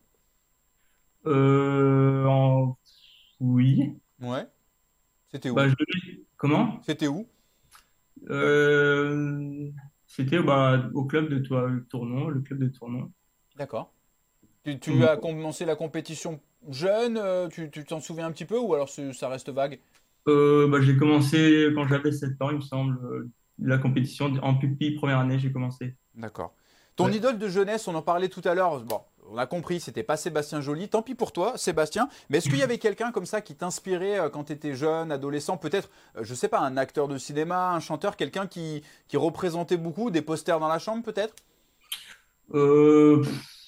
Euh, 1.25 2.25
en- 2.25 2.77
Oui. 3.39 3.97
Ouais. 4.21 4.45
C'était 5.31 5.49
où? 5.49 5.55
Bah, 5.55 5.67
je- 5.69 5.75
Comment? 6.37 6.79
C'était 6.85 7.07
où? 7.07 7.25
Euh, 8.29 9.69
C'était 10.15 10.41
bah, 10.41 10.89
au 10.93 11.03
club 11.05 11.29
de 11.29 11.39
toi, 11.39 11.69
Tournon, 11.89 12.29
le 12.29 12.39
club 12.41 12.59
de 12.59 12.67
Tournon. 12.67 13.11
D'accord. 13.57 13.91
Tu, 14.63 14.79
tu 14.79 15.03
as 15.03 15.17
commencé 15.17 15.65
la 15.65 15.75
compétition 15.75 16.39
jeune, 16.69 17.17
euh, 17.17 17.47
tu 17.49 17.69
t'en 17.85 17.99
souviens 17.99 18.27
un 18.27 18.31
petit 18.31 18.45
peu 18.45 18.57
ou 18.57 18.73
alors 18.73 18.89
ça 18.89 19.29
reste 19.29 19.49
vague? 19.49 19.79
Euh, 20.27 20.67
bah, 20.67 20.79
j'ai 20.81 20.97
commencé 20.97 21.69
quand 21.75 21.87
j'avais 21.87 22.11
7 22.11 22.41
ans, 22.41 22.49
il 22.49 22.57
me 22.57 22.61
semble. 22.61 23.29
La 23.59 23.77
compétition 23.77 24.33
en 24.41 24.55
pupille, 24.55 24.95
première 24.95 25.19
année, 25.19 25.39
j'ai 25.39 25.51
commencé. 25.51 25.95
D'accord. 26.15 26.53
Ton 26.95 27.05
Ouais. 27.05 27.15
idole 27.17 27.37
de 27.37 27.47
jeunesse, 27.47 27.87
on 27.87 27.95
en 27.95 28.01
parlait 28.01 28.29
tout 28.29 28.41
à 28.45 28.53
l'heure. 28.53 28.81
Bon, 28.81 29.01
on 29.31 29.37
a 29.37 29.45
compris, 29.45 29.79
c'était 29.79 30.03
pas 30.03 30.17
Sébastien 30.17 30.61
Joly. 30.61 30.89
Tant 30.89 31.01
pis 31.01 31.15
pour 31.15 31.31
toi, 31.31 31.57
Sébastien. 31.57 32.09
Mais 32.29 32.37
est-ce 32.37 32.49
qu'il 32.49 32.59
y 32.59 32.63
avait 32.63 32.77
quelqu'un 32.77 33.11
comme 33.11 33.25
ça 33.25 33.41
qui 33.41 33.55
t'inspirait 33.55 34.19
euh, 34.19 34.29
quand 34.29 34.45
tu 34.45 34.53
étais 34.53 34.75
jeune, 34.75 35.11
adolescent? 35.11 35.57
Peut-être, 35.57 35.89
euh, 36.17 36.23
je 36.23 36.33
sais 36.33 36.47
pas, 36.47 36.59
un 36.59 36.77
acteur 36.77 37.07
de 37.07 37.17
cinéma, 37.17 37.71
un 37.71 37.79
chanteur, 37.79 38.15
quelqu'un 38.15 38.47
qui, 38.47 38.83
qui 39.07 39.17
représentait 39.17 39.77
beaucoup, 39.77 40.11
des 40.11 40.21
posters 40.21 40.59
dans 40.59 40.67
la 40.67 40.79
chambre 40.79 41.03
peut-être? 41.03 41.35
Euh, 42.53 43.23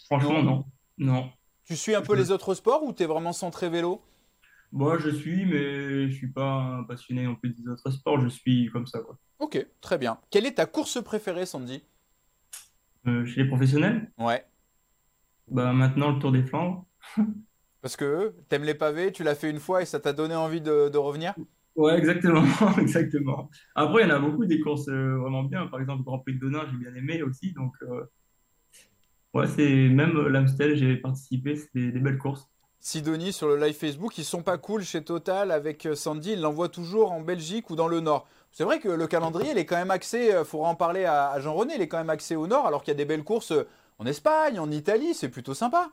franchement, 0.05 0.43
non. 0.43 0.65
Non. 0.97 1.29
Tu 1.65 1.75
suis 1.75 1.95
un 1.95 2.01
peu 2.01 2.15
les 2.15 2.31
autres 2.31 2.53
sports 2.53 2.83
ou 2.83 2.93
tu 2.93 3.03
es 3.03 3.05
vraiment 3.05 3.33
centré 3.33 3.69
vélo? 3.69 4.01
Moi, 4.71 4.97
je 4.99 5.09
suis, 5.09 5.45
mais 5.45 6.09
je 6.09 6.15
suis 6.15 6.27
pas 6.27 6.83
passionné 6.87 7.23
non 7.23 7.35
plus 7.35 7.49
des 7.49 7.67
autres 7.69 7.89
sports. 7.91 8.19
Je 8.19 8.27
suis 8.27 8.69
comme 8.71 8.85
ça, 8.85 8.99
quoi. 8.99 9.17
Ok, 9.39 9.65
très 9.81 9.97
bien. 9.97 10.17
Quelle 10.29 10.45
est 10.45 10.55
ta 10.55 10.65
course 10.65 11.01
préférée, 11.01 11.45
Sandy? 11.45 11.83
Euh, 13.07 13.25
chez 13.25 13.43
les 13.43 13.47
professionnels, 13.47 14.11
Ouais. 14.17 14.45
Bah, 15.47 15.73
maintenant, 15.73 16.11
le 16.11 16.19
Tour 16.19 16.31
des 16.31 16.43
Flandres. 16.43 16.85
Parce 17.81 17.95
que 17.95 18.35
t'aimes 18.49 18.63
les 18.63 18.75
pavés, 18.75 19.11
tu 19.11 19.23
l'as 19.23 19.35
fait 19.35 19.49
une 19.49 19.59
fois 19.59 19.81
et 19.81 19.85
ça 19.85 19.99
t'a 19.99 20.13
donné 20.13 20.35
envie 20.35 20.61
de, 20.61 20.89
de 20.89 20.97
revenir? 20.97 21.33
Ouais, 21.75 21.95
exactement, 21.97 22.43
exactement. 22.79 23.49
Après, 23.75 24.01
il 24.03 24.09
y 24.09 24.11
en 24.11 24.15
a 24.15 24.19
beaucoup 24.19 24.45
des 24.45 24.59
courses 24.59 24.87
euh, 24.89 25.17
vraiment 25.17 25.43
bien. 25.43 25.67
Par 25.67 25.79
exemple, 25.79 25.99
le 25.99 26.05
Grand 26.05 26.19
Prix 26.19 26.33
de 26.33 26.39
Denain, 26.39 26.65
j'ai 26.71 26.77
bien 26.77 26.93
aimé 26.95 27.21
aussi. 27.21 27.53
Donc, 27.53 27.73
euh, 27.83 28.05
ouais, 29.33 29.47
c'est 29.47 29.89
même 29.89 30.15
euh, 30.17 30.29
l'Amstel, 30.29 30.75
j'ai 30.75 30.97
participé. 30.97 31.55
C'était 31.55 31.91
des 31.91 31.99
belles 31.99 32.17
courses. 32.17 32.49
Sidonie 32.79 33.33
sur 33.33 33.47
le 33.47 33.57
live 33.57 33.75
Facebook, 33.75 34.17
ils 34.17 34.23
sont 34.23 34.43
pas 34.43 34.57
cool 34.57 34.83
chez 34.83 35.03
Total 35.03 35.51
avec 35.51 35.87
Sandy, 35.95 36.33
ils 36.33 36.41
l'envoient 36.41 36.69
toujours 36.69 37.11
en 37.11 37.21
Belgique 37.21 37.69
ou 37.69 37.75
dans 37.75 37.87
le 37.87 37.99
Nord. 37.99 38.27
C'est 38.51 38.63
vrai 38.63 38.79
que 38.79 38.87
le 38.87 39.07
calendrier, 39.07 39.51
il 39.51 39.57
est 39.57 39.65
quand 39.65 39.75
même 39.75 39.91
axé, 39.91 40.31
il 40.39 40.45
faudra 40.45 40.69
en 40.69 40.75
parler 40.75 41.03
à, 41.05 41.29
à 41.31 41.39
Jean-René, 41.39 41.73
il 41.75 41.81
est 41.81 41.87
quand 41.87 41.97
même 41.97 42.09
axé 42.09 42.35
au 42.35 42.47
Nord, 42.47 42.65
alors 42.65 42.83
qu'il 42.83 42.91
y 42.91 42.95
a 42.95 42.97
des 42.97 43.05
belles 43.05 43.23
courses 43.23 43.53
en 43.99 44.05
Espagne, 44.05 44.59
en 44.59 44.69
Italie, 44.71 45.13
c'est 45.13 45.29
plutôt 45.29 45.53
sympa. 45.53 45.91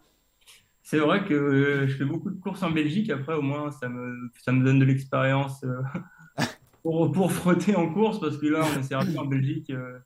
C'est 0.82 0.98
vrai 0.98 1.24
que 1.24 1.32
euh, 1.32 1.88
je 1.88 1.96
fais 1.96 2.04
beaucoup 2.04 2.30
de 2.30 2.38
courses 2.38 2.62
en 2.62 2.70
Belgique. 2.70 3.08
Après, 3.08 3.34
au 3.34 3.40
moins, 3.40 3.70
ça 3.70 3.88
me, 3.88 4.30
ça 4.38 4.52
me 4.52 4.62
donne 4.62 4.78
de 4.78 4.84
l'expérience 4.84 5.64
euh, 5.64 5.80
pour, 6.82 7.10
pour 7.10 7.32
frotter 7.32 7.74
en 7.74 7.90
course. 7.92 8.20
Parce 8.20 8.36
que 8.36 8.46
là, 8.46 8.60
on 8.62 8.80
est 8.80 8.82
servi 8.82 9.18
en 9.18 9.24
Belgique. 9.24 9.70
euh, 9.70 9.98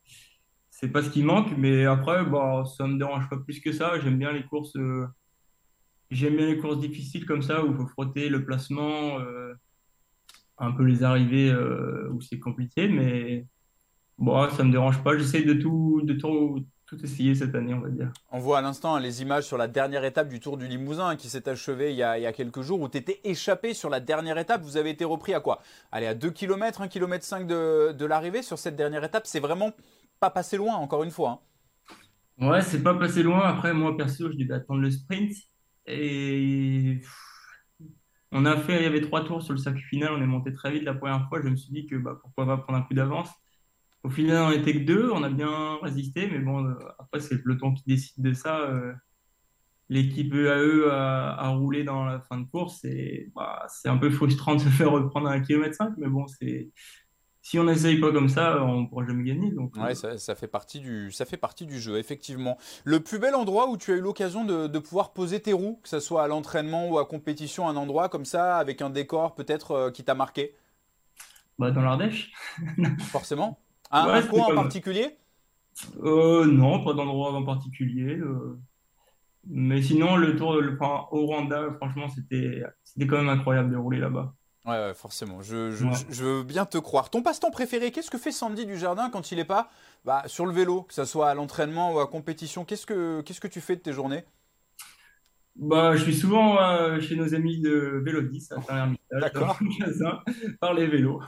c'est 0.70 0.88
pas 0.88 1.02
ce 1.02 1.10
qui 1.10 1.24
manque, 1.24 1.50
mais 1.58 1.86
après, 1.86 2.24
bah, 2.24 2.62
ça 2.76 2.86
me 2.86 2.96
dérange 2.96 3.28
pas 3.28 3.36
plus 3.38 3.60
que 3.60 3.72
ça. 3.72 3.98
J'aime 3.98 4.16
bien 4.16 4.32
les 4.32 4.44
courses, 4.44 4.76
j'aime 6.12 6.36
bien 6.36 6.46
les 6.46 6.58
courses 6.58 6.78
difficiles 6.78 7.26
comme 7.26 7.42
ça 7.42 7.64
où 7.64 7.72
il 7.72 7.76
faut 7.76 7.88
frotter 7.88 8.28
le 8.28 8.44
placement, 8.44 9.18
un 10.58 10.70
peu 10.70 10.84
les 10.84 11.02
arrivées 11.02 11.52
où 12.12 12.20
c'est 12.20 12.38
compliqué, 12.38 12.86
mais 12.86 13.44
bon, 14.18 14.48
ça 14.50 14.62
me 14.62 14.70
dérange 14.70 15.02
pas. 15.02 15.18
J'essaie 15.18 15.42
de 15.42 15.54
tout, 15.54 16.02
de 16.04 16.14
tout, 16.14 16.64
tout 16.88 17.02
essayer 17.04 17.34
cette 17.34 17.54
année, 17.54 17.74
on 17.74 17.80
va 17.80 17.90
dire. 17.90 18.10
On 18.30 18.38
voit 18.38 18.58
à 18.58 18.62
l'instant 18.62 18.98
les 18.98 19.22
images 19.22 19.44
sur 19.44 19.58
la 19.58 19.68
dernière 19.68 20.04
étape 20.04 20.28
du 20.28 20.40
Tour 20.40 20.56
du 20.56 20.66
Limousin 20.66 21.16
qui 21.16 21.28
s'est 21.28 21.48
achevé 21.48 21.90
il 21.92 21.96
y, 21.96 22.02
a, 22.02 22.18
il 22.18 22.22
y 22.22 22.26
a 22.26 22.32
quelques 22.32 22.62
jours 22.62 22.80
où 22.80 22.88
tu 22.88 22.98
étais 22.98 23.20
échappé 23.24 23.74
sur 23.74 23.90
la 23.90 24.00
dernière 24.00 24.38
étape. 24.38 24.62
Vous 24.62 24.76
avez 24.76 24.90
été 24.90 25.04
repris 25.04 25.34
à 25.34 25.40
quoi? 25.40 25.60
Allez, 25.92 26.06
à 26.06 26.14
2 26.14 26.30
km, 26.30 26.80
1 26.80 26.88
km 26.88 27.24
5 27.24 27.46
de, 27.46 27.92
de 27.92 28.04
l'arrivée 28.06 28.42
sur 28.42 28.58
cette 28.58 28.76
dernière 28.76 29.04
étape. 29.04 29.26
C'est 29.26 29.40
vraiment 29.40 29.72
pas 30.20 30.30
passé 30.30 30.56
loin, 30.56 30.74
encore 30.76 31.04
une 31.04 31.10
fois. 31.10 31.42
hein. 32.40 32.46
Ouais, 32.48 32.62
c'est 32.62 32.82
pas 32.82 32.94
passé 32.94 33.22
loin. 33.22 33.40
Après, 33.42 33.74
moi, 33.74 33.96
perso, 33.96 34.30
je 34.30 34.36
devais 34.36 34.54
attendre 34.54 34.80
le 34.80 34.90
sprint. 34.90 35.32
Et 35.86 37.00
on 38.30 38.44
a 38.44 38.56
fait, 38.56 38.76
il 38.76 38.82
y 38.82 38.86
avait 38.86 39.00
trois 39.00 39.24
tours 39.24 39.42
sur 39.42 39.52
le 39.54 39.58
circuit 39.58 39.82
final. 39.82 40.12
On 40.12 40.22
est 40.22 40.26
monté 40.26 40.52
très 40.52 40.70
vite 40.70 40.82
la 40.84 40.94
première 40.94 41.28
fois. 41.28 41.40
Je 41.42 41.48
me 41.48 41.56
suis 41.56 41.72
dit 41.72 41.86
que 41.86 41.96
bah, 41.96 42.18
pourquoi 42.20 42.46
pas 42.46 42.58
prendre 42.58 42.78
un 42.78 42.82
coup 42.82 42.94
d'avance. 42.94 43.28
Au 44.04 44.10
final, 44.10 44.42
on 44.44 44.50
était 44.52 44.72
que 44.74 44.78
deux. 44.84 45.10
On 45.12 45.22
a 45.22 45.28
bien 45.30 45.78
résisté. 45.82 46.28
Mais 46.28 46.38
bon, 46.38 46.64
euh, 46.64 46.74
après, 46.98 47.20
c'est 47.20 47.34
le 47.34 47.42
peloton 47.42 47.74
qui 47.74 47.82
décide 47.86 48.22
de 48.22 48.32
ça. 48.32 48.60
euh, 48.60 48.92
L'équipe 49.90 50.34
EAE 50.34 50.90
a, 50.90 51.34
a 51.34 51.48
roulé 51.48 51.82
dans 51.82 52.04
la 52.04 52.20
fin 52.20 52.38
de 52.38 52.46
course. 52.46 52.84
Et 52.84 53.30
bah, 53.34 53.64
c'est 53.68 53.88
un 53.88 53.96
peu 53.96 54.10
frustrant 54.10 54.54
de 54.54 54.60
se 54.60 54.68
faire 54.68 54.90
reprendre 54.90 55.28
à 55.28 55.32
1 55.32 55.40
km 55.40 55.74
5. 55.74 55.94
Mais 55.96 56.08
bon, 56.08 56.26
c'est. 56.26 56.70
Si 57.40 57.58
on 57.58 57.64
n'essaye 57.64 57.98
pas 57.98 58.12
comme 58.12 58.28
ça, 58.28 58.62
on 58.62 58.82
ne 58.82 58.86
pourra 58.86 59.06
jamais 59.06 59.24
gagner. 59.24 59.50
Donc, 59.52 59.78
euh, 59.78 59.94
ça, 59.94 60.18
ça 60.18 60.34
fait 60.34 60.48
partie 60.48 60.80
du, 60.80 61.10
ça 61.10 61.24
fait 61.24 61.38
partie 61.38 61.64
du 61.64 61.80
jeu, 61.80 61.96
effectivement. 61.96 62.58
Le 62.84 63.00
plus 63.00 63.18
bel 63.18 63.34
endroit 63.34 63.70
où 63.70 63.78
tu 63.78 63.90
as 63.92 63.96
eu 63.96 64.02
l'occasion 64.02 64.44
de, 64.44 64.66
de 64.66 64.78
pouvoir 64.78 65.14
poser 65.14 65.40
tes 65.40 65.54
roues, 65.54 65.80
que 65.82 65.88
ce 65.88 65.98
soit 66.00 66.22
à 66.24 66.28
l'entraînement 66.28 66.90
ou 66.90 66.98
à 66.98 67.06
compétition, 67.06 67.66
un 67.66 67.76
endroit 67.76 68.10
comme 68.10 68.26
ça, 68.26 68.58
avec 68.58 68.82
un 68.82 68.90
décor 68.90 69.34
peut-être 69.34 69.70
euh, 69.70 69.90
qui 69.90 70.04
t'a 70.04 70.14
marqué, 70.14 70.54
bah, 71.58 71.70
dans 71.70 71.80
l'Ardèche. 71.80 72.32
forcément. 72.98 73.58
Un, 73.90 74.06
Ouais, 74.06 74.12
un 74.18 74.22
coin 74.22 74.44
en 74.46 74.54
particulier? 74.54 75.16
Euh, 76.02 76.44
non, 76.46 76.84
pas 76.84 76.92
d'endroit 76.94 77.32
en 77.32 77.44
particulier. 77.44 78.16
euh. 78.16 78.58
Mais 79.46 79.80
sinon, 79.82 80.16
le 80.16 80.36
tour 80.36 80.54
le, 80.60 80.74
enfin, 80.78 81.06
au 81.10 81.26
Rwanda, 81.26 81.72
franchement, 81.76 82.08
c'était 82.08 82.62
c'était 82.84 83.06
quand 83.06 83.16
même 83.18 83.28
incroyable 83.28 83.70
de 83.70 83.76
rouler 83.76 83.98
là-bas. 83.98 84.34
Ouais, 84.66 84.72
ouais, 84.72 84.94
forcément. 84.94 85.40
Je, 85.40 85.70
je, 85.70 85.86
Ouais. 85.86 85.92
je- 85.94 86.14
je 86.14 86.24
veux 86.24 86.42
bien 86.42 86.66
te 86.66 86.76
croire. 86.76 87.08
Ton 87.08 87.22
passe-temps 87.22 87.50
préféré, 87.50 87.90
qu'est-ce 87.90 88.10
que 88.10 88.18
fait 88.18 88.32
Sandy 88.32 88.66
du 88.66 88.76
Jardin 88.76 89.08
quand 89.08 89.30
il 89.32 89.36
n'est 89.36 89.44
pas 89.46 89.70
bah, 90.04 90.24
sur 90.26 90.44
le 90.44 90.52
vélo, 90.52 90.82
que 90.82 90.92
ce 90.92 91.04
soit 91.06 91.30
à 91.30 91.34
l'entraînement 91.34 91.94
ou 91.94 92.00
à 92.00 92.06
compétition? 92.08 92.64
Qu'est-ce 92.66 92.84
que, 92.84 93.22
qu'est-ce 93.22 93.40
que 93.40 93.48
tu 93.48 93.60
fais 93.62 93.76
de 93.76 93.80
tes 93.80 93.92
journées? 93.92 94.24
Bah, 95.56 95.96
je 95.96 96.02
suis 96.02 96.14
souvent 96.14 96.60
euh, 96.60 97.00
chez 97.00 97.16
nos 97.16 97.34
amis 97.34 97.60
de 97.60 98.02
Vélodis 98.04 98.46
à 98.50 98.60
Saint-Hermitage, 98.60 99.20
D'accord. 99.20 99.56
dans 99.60 99.66
le 99.66 99.78
magasin, 99.78 100.20
par 100.60 100.74
les 100.74 100.86
vélos. 100.86 101.22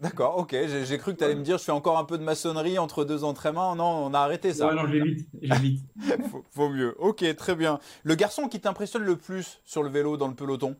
D'accord, 0.00 0.38
ok. 0.38 0.56
J'ai 0.84 0.98
cru 0.98 1.12
que 1.12 1.18
tu 1.18 1.24
allais 1.24 1.34
me 1.34 1.42
dire 1.42 1.58
je 1.58 1.64
fais 1.64 1.72
encore 1.72 1.98
un 1.98 2.04
peu 2.04 2.16
de 2.16 2.22
maçonnerie 2.24 2.78
entre 2.78 3.04
deux 3.04 3.22
entraînements. 3.22 3.76
Non, 3.76 3.84
on 4.06 4.14
a 4.14 4.20
arrêté 4.20 4.54
ça. 4.54 4.68
Ouais, 4.68 4.74
non, 4.74 4.88
j'évite, 4.88 5.28
j'évite. 5.42 5.84
Faut, 6.30 6.44
faut 6.50 6.68
mieux. 6.70 6.94
Ok, 6.98 7.22
très 7.36 7.54
bien. 7.54 7.78
Le 8.02 8.14
garçon 8.14 8.48
qui 8.48 8.60
t'impressionne 8.60 9.04
le 9.04 9.16
plus 9.16 9.60
sur 9.64 9.82
le 9.82 9.90
vélo 9.90 10.16
dans 10.16 10.28
le 10.28 10.34
peloton? 10.34 10.76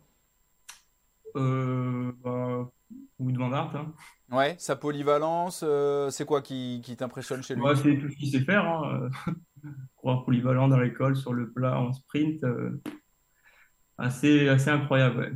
Euh, 1.36 2.12
bah, 2.24 2.70
van 3.18 3.52
Aert, 3.52 3.76
hein. 3.76 3.92
Ouais, 4.32 4.54
sa 4.58 4.76
polyvalence, 4.76 5.62
euh, 5.66 6.08
c'est 6.10 6.24
quoi 6.24 6.40
qui, 6.40 6.80
qui 6.84 6.96
t'impressionne 6.96 7.42
chez 7.42 7.54
lui? 7.54 7.62
Ouais, 7.62 7.76
c'est 7.76 7.98
tout 7.98 8.08
ce 8.08 8.16
qu'il 8.16 8.30
sait 8.30 8.40
faire. 8.44 8.64
Hein. 8.64 9.10
Coureur 9.96 10.24
polyvalent 10.24 10.68
dans 10.68 10.78
l'école, 10.78 11.16
sur 11.16 11.32
le 11.34 11.50
plat, 11.52 11.78
en 11.78 11.92
sprint. 11.92 12.42
euh, 12.44 12.80
Assez, 13.98 14.48
assez 14.48 14.70
incroyable. 14.70 15.18
ouais. 15.18 15.32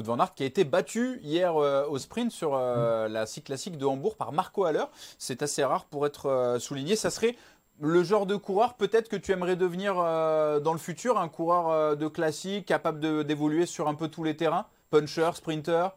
Wout 0.00 0.06
van 0.06 0.18
Aert 0.18 0.34
qui 0.34 0.42
a 0.42 0.46
été 0.46 0.64
battu 0.64 1.20
hier 1.22 1.56
euh, 1.56 1.86
au 1.86 1.98
sprint 1.98 2.32
sur 2.32 2.54
euh, 2.54 3.08
la 3.08 3.26
cycle 3.26 3.46
classique 3.46 3.78
de 3.78 3.84
Hambourg 3.84 4.16
par 4.16 4.32
Marco 4.32 4.64
Haller. 4.64 4.84
C'est 5.18 5.42
assez 5.42 5.62
rare 5.64 5.84
pour 5.84 6.06
être 6.06 6.26
euh, 6.26 6.58
souligné. 6.58 6.96
Ça 6.96 7.10
serait 7.10 7.36
le 7.80 8.02
genre 8.02 8.26
de 8.26 8.36
coureur 8.36 8.74
peut-être 8.74 9.08
que 9.08 9.16
tu 9.16 9.32
aimerais 9.32 9.56
devenir 9.56 9.94
dans 9.94 10.72
le 10.72 10.78
futur, 10.78 11.18
un 11.18 11.28
coureur 11.28 11.96
de 11.96 12.08
classique 12.08 12.66
capable 12.66 13.24
d'évoluer 13.24 13.64
sur 13.64 13.88
un 13.88 13.94
peu 13.94 14.08
tous 14.08 14.22
les 14.22 14.36
terrains, 14.36 14.66
puncher, 14.90 15.30
sprinter? 15.34 15.88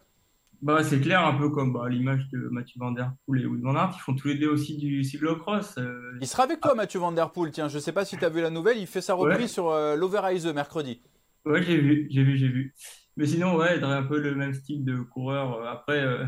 Bah, 0.61 0.81
c'est 0.81 1.01
clair, 1.01 1.25
un 1.25 1.33
peu 1.37 1.49
comme 1.49 1.73
bah, 1.73 1.89
l'image 1.89 2.25
de 2.31 2.47
Mathieu 2.49 2.79
Van 2.79 2.91
Der 2.91 3.11
Poel 3.25 3.41
et 3.41 3.45
Wout 3.45 3.59
van 3.61 3.75
Aert. 3.75 3.91
Ils 3.97 3.99
font 3.99 4.15
tous 4.15 4.29
les 4.29 4.35
deux 4.35 4.47
aussi 4.47 4.77
du 4.77 5.03
cyclocross. 5.03 5.77
euh, 5.77 6.17
Il 6.21 6.27
sera 6.27 6.43
avec 6.43 6.61
toi, 6.61 6.73
Mathieu 6.73 7.01
Van 7.01 7.11
Der 7.11 7.31
Poel. 7.31 7.51
Tiens, 7.51 7.67
je 7.67 7.79
sais 7.79 7.91
pas 7.91 8.05
si 8.05 8.17
tu 8.17 8.23
as 8.23 8.29
vu 8.29 8.41
la 8.41 8.49
nouvelle, 8.49 8.77
il 8.77 8.87
fait 8.87 9.01
sa 9.01 9.13
reprise 9.13 9.41
Ouais. 9.41 9.47
sur 9.47 9.71
euh, 9.71 10.53
mercredi. 10.53 11.01
Ouais, 11.45 11.61
j'ai 11.61 11.77
vu, 11.77 12.07
j'ai 12.09 12.23
vu, 12.23 12.37
j'ai 12.37 12.47
vu. 12.47 12.73
Mais 13.15 13.28
sinon, 13.28 13.56
ouais, 13.58 13.84
aurait 13.84 13.95
un 13.95 14.04
peu 14.04 14.19
le 14.19 14.36
même 14.36 14.54
style 14.54 14.84
de 14.86 14.99
coureur. 15.02 15.65
Après, 15.67 15.99
euh, 16.02 16.26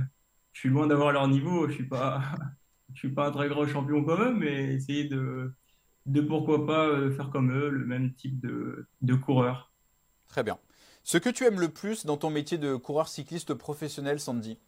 je 0.54 0.60
suis 0.62 0.69
loin 0.69 0.88
d'avoir 0.88 1.12
leur 1.12 1.28
niveau. 1.28 1.67
Je 1.67 1.74
suis 1.74 1.88
pas, 1.88 2.21
je 2.93 3.00
suis 3.00 3.13
pas 3.13 3.28
un 3.28 3.32
très 3.32 3.50
gros 3.50 3.67
champion 3.67 4.04
quand 4.04 4.17
même, 4.17 4.39
mais 4.39 4.74
essayer 4.76 5.06
de, 5.06 5.54
de 6.06 6.21
pourquoi 6.21 6.65
pas 6.65 6.88
euh, 6.88 7.12
faire 7.12 7.30
comme 7.32 7.52
eux, 7.52 7.69
le 7.69 7.86
même 7.86 8.13
type 8.15 8.39
de, 8.41 8.88
de 9.02 9.15
coureur. 9.15 9.74
Très 10.28 10.43
bien. 10.43 10.60
Ce 11.04 11.17
que 11.17 11.30
tu 11.30 11.45
aimes 11.45 11.60
le 11.60 11.69
plus 11.69 12.06
dans 12.06 12.17
ton 12.17 12.30
métier 12.30 12.58
de 12.58 12.76
coureur 12.76 13.08
cycliste 13.08 13.54
professionnel, 13.56 14.19
Sandy? 14.19 14.60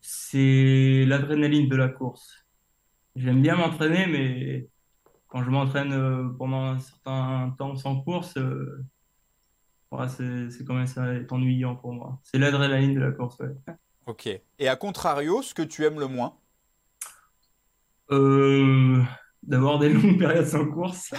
C'est 0.00 1.04
l'adrénaline 1.06 1.68
de 1.68 1.76
la 1.76 1.88
course. 1.88 2.46
J'aime 3.16 3.42
bien 3.42 3.56
m'entraîner, 3.56 4.06
mais 4.06 4.68
quand 5.28 5.42
je 5.44 5.50
m'entraîne 5.50 5.92
euh, 5.92 6.28
pendant 6.38 6.64
un 6.64 6.78
certain 6.80 7.54
temps 7.58 7.76
sans 7.76 8.00
course, 8.02 8.36
ouais, 9.92 10.08
c'est, 10.08 10.64
quand 10.64 10.74
même 10.74 10.86
ça 10.86 11.14
est 11.14 11.30
ennuyant 11.32 11.76
pour 11.76 11.92
moi. 11.92 12.20
C'est 12.22 12.38
l'adrénaline 12.38 12.94
de 12.94 13.00
la 13.00 13.12
course, 13.12 13.38
ouais. 13.40 13.54
Ok. 14.06 14.28
Et 14.58 14.68
à 14.68 14.76
contrario, 14.76 15.42
ce 15.42 15.54
que 15.54 15.62
tu 15.62 15.84
aimes 15.84 16.00
le 16.00 16.06
moins? 16.06 16.36
Euh, 18.10 19.02
d'avoir 19.42 19.78
des 19.78 19.88
longues 19.92 20.18
périodes 20.18 20.46
sans 20.46 20.66
course. 20.66 21.12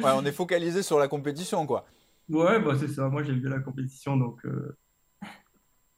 Ouais, 0.00 0.12
on 0.14 0.24
est 0.24 0.32
focalisé 0.32 0.82
sur 0.82 0.98
la 0.98 1.08
compétition, 1.08 1.66
quoi. 1.66 1.86
Ouais, 2.28 2.60
bah 2.60 2.74
c'est 2.78 2.88
ça. 2.88 3.08
Moi, 3.08 3.22
j'aime 3.22 3.40
bien 3.40 3.50
la 3.50 3.60
compétition, 3.60 4.16
donc 4.16 4.44
euh, 4.44 4.76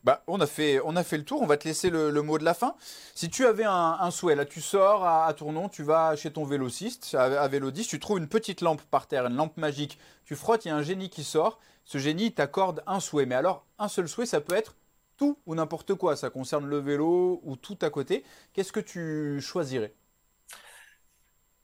Bah, 0.02 0.22
on 0.26 0.40
a 0.40 0.46
fait, 0.46 0.80
on 0.84 0.96
a 0.96 1.04
fait 1.04 1.18
le 1.18 1.24
tour, 1.24 1.42
on 1.42 1.46
va 1.46 1.58
te 1.58 1.68
laisser 1.68 1.90
le, 1.90 2.10
mot 2.22 2.38
de 2.38 2.44
la 2.44 2.54
fin. 2.54 2.74
Si 3.14 3.28
tu 3.28 3.44
avais 3.44 3.64
un, 3.66 4.10
souhait, 4.10 4.34
là 4.34 4.46
tu 4.46 4.62
sors 4.62 5.04
à, 5.06 5.32
Tournon, 5.34 5.68
tu 5.68 5.82
vas 5.82 6.16
chez 6.16 6.32
ton 6.32 6.44
vélociste, 6.44 7.14
à, 7.14 7.42
à 7.42 7.48
tu 7.48 8.00
trouves 8.00 8.18
une 8.18 8.28
petite 8.28 8.62
lampe 8.62 8.80
par 8.82 9.06
terre, 9.06 9.26
une 9.26 9.36
lampe 9.36 9.58
magique, 9.58 9.98
tu 10.24 10.36
frottes, 10.36 10.64
il 10.64 10.68
y 10.68 10.70
a 10.70 10.76
un 10.76 10.82
génie 10.82 11.10
qui 11.10 11.22
sort, 11.22 11.58
ce 11.84 11.98
génie 11.98 12.32
t'accorde 12.32 12.82
un 12.86 12.98
souhait. 12.98 13.26
Mais 13.26 13.34
alors, 13.34 13.66
un 13.78 13.88
seul 13.88 14.08
souhait, 14.08 14.26
ça 14.26 14.40
peut 14.40 14.54
être 14.54 14.74
tout 15.18 15.36
ou 15.44 15.54
n'importe 15.54 15.94
quoi, 15.94 16.16
ça 16.16 16.30
concerne 16.30 16.66
le 16.66 16.78
vélo 16.78 17.42
ou 17.44 17.56
tout 17.56 17.78
à 17.82 17.90
côté. 17.90 18.24
Qu'est-ce 18.54 18.72
que 18.72 18.80
tu 18.80 19.38
choisirais? 19.42 19.94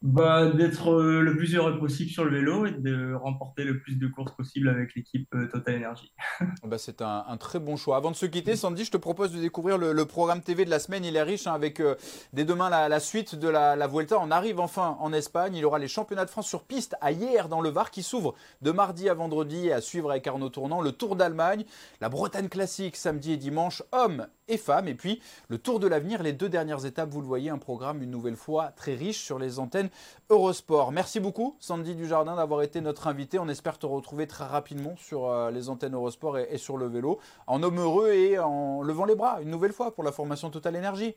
Bah, 0.06 0.46
d'être 0.46 0.92
euh, 0.92 1.20
le 1.20 1.36
plus 1.36 1.56
heureux 1.56 1.80
possible 1.80 2.10
sur 2.10 2.24
le 2.24 2.30
vélo 2.30 2.64
et 2.64 2.70
de 2.70 3.12
remporter 3.14 3.64
le 3.64 3.80
plus 3.80 3.96
de 3.96 4.06
courses 4.06 4.32
possible 4.36 4.68
avec 4.68 4.94
l'équipe 4.94 5.28
euh, 5.34 5.48
Total 5.48 5.76
Energy. 5.76 6.12
Bah, 6.64 6.78
c'est 6.78 7.02
un, 7.02 7.36
très 7.38 7.58
bon 7.58 7.76
choix. 7.76 7.96
Avant 7.96 8.12
de 8.12 8.16
se 8.16 8.26
quitter, 8.26 8.54
Sandy, 8.54 8.84
je 8.84 8.92
te 8.92 8.96
propose 8.96 9.32
de 9.32 9.40
découvrir 9.40 9.78
le, 9.78 10.04
programme 10.04 10.42
TV 10.42 10.64
de 10.64 10.70
la 10.70 10.78
semaine. 10.78 11.04
Il 11.04 11.16
est 11.16 11.22
riche 11.22 11.48
hein, 11.48 11.54
avec 11.54 11.80
euh, 11.80 11.96
dès 12.32 12.44
demain 12.44 12.70
la, 12.70 13.00
suite 13.00 13.34
de 13.34 13.48
la, 13.48 13.74
la 13.74 13.86
Vuelta. 13.88 14.18
On 14.20 14.30
arrive 14.30 14.60
enfin 14.60 14.96
en 15.00 15.12
Espagne. 15.12 15.56
Il 15.56 15.60
y 15.60 15.64
aura 15.64 15.80
les 15.80 15.88
championnats 15.88 16.24
de 16.24 16.30
France 16.30 16.46
sur 16.46 16.62
piste 16.62 16.94
à 17.00 17.10
hier 17.10 17.48
dans 17.48 17.60
le 17.60 17.68
Var 17.68 17.90
qui 17.90 18.04
s'ouvrent 18.04 18.34
de 18.62 18.70
mardi 18.70 19.08
à 19.08 19.14
vendredi 19.14 19.66
et 19.66 19.72
à 19.72 19.80
suivre 19.80 20.10
avec 20.12 20.26
Arnaud 20.28 20.50
Tournant. 20.50 20.82
Le 20.82 20.92
Tour 20.92 21.16
d'Allemagne, 21.16 21.64
la 22.00 22.08
Bretagne 22.08 22.48
classique 22.48 22.94
samedi 22.94 23.32
et 23.32 23.36
dimanche, 23.36 23.82
hommes 23.90 24.28
et 24.48 24.56
femmes. 24.56 24.88
Et 24.88 24.94
puis 24.94 25.20
le 25.48 25.58
Tour 25.58 25.80
de 25.80 25.86
l'avenir, 25.86 26.22
les 26.22 26.32
deux 26.32 26.48
dernières 26.48 26.84
étapes. 26.86 27.10
Vous 27.10 27.20
le 27.20 27.26
voyez, 27.26 27.50
un 27.50 27.58
programme 27.58 28.02
une 28.02 28.10
nouvelle 28.10 28.36
fois 28.36 28.72
très 28.76 28.94
riche 28.94 29.22
sur 29.22 29.38
les 29.38 29.58
antennes 29.58 29.90
Eurosport. 30.30 30.92
Merci 30.92 31.20
beaucoup, 31.20 31.56
Sandy 31.60 31.94
Dujardin, 31.94 32.36
d'avoir 32.36 32.62
été 32.62 32.80
notre 32.80 33.06
invité. 33.06 33.38
On 33.38 33.48
espère 33.48 33.78
te 33.78 33.86
retrouver 33.86 34.26
très 34.26 34.44
rapidement 34.44 34.94
sur 34.96 35.26
euh, 35.26 35.50
les 35.50 35.68
antennes 35.68 35.94
Eurosport 35.94 36.38
et, 36.38 36.48
et 36.50 36.58
sur 36.58 36.76
le 36.76 36.86
vélo, 36.86 37.18
en 37.46 37.62
homme 37.62 37.78
heureux 37.78 38.12
et 38.12 38.38
en 38.38 38.82
levant 38.82 39.04
les 39.04 39.14
bras 39.14 39.40
une 39.42 39.50
nouvelle 39.50 39.72
fois 39.72 39.94
pour 39.94 40.04
la 40.04 40.12
formation 40.12 40.50
Total 40.50 40.76
Énergie. 40.76 41.14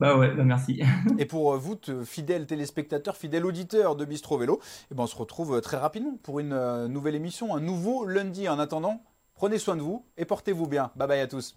Bah 0.00 0.16
ouais, 0.16 0.34
bah 0.34 0.42
merci. 0.42 0.82
Et 1.18 1.24
pour 1.24 1.54
euh, 1.54 1.56
vous, 1.56 1.78
fidèles 2.04 2.46
téléspectateurs, 2.46 3.16
fidèles 3.16 3.46
auditeurs 3.46 3.94
de 3.94 4.04
Bistro 4.04 4.36
Vélo, 4.38 4.60
eh 4.90 4.94
ben, 4.94 5.04
on 5.04 5.06
se 5.06 5.16
retrouve 5.16 5.56
euh, 5.56 5.60
très 5.60 5.76
rapidement 5.76 6.18
pour 6.22 6.40
une 6.40 6.86
nouvelle 6.88 7.14
émission, 7.14 7.54
un 7.54 7.60
nouveau 7.60 8.04
lundi. 8.04 8.48
En 8.48 8.58
attendant, 8.58 9.02
prenez 9.34 9.58
soin 9.58 9.76
de 9.76 9.82
vous 9.82 10.04
et 10.16 10.24
portez-vous 10.24 10.66
bien. 10.66 10.90
Bye 10.96 11.08
bye 11.08 11.20
à 11.20 11.28
tous. 11.28 11.56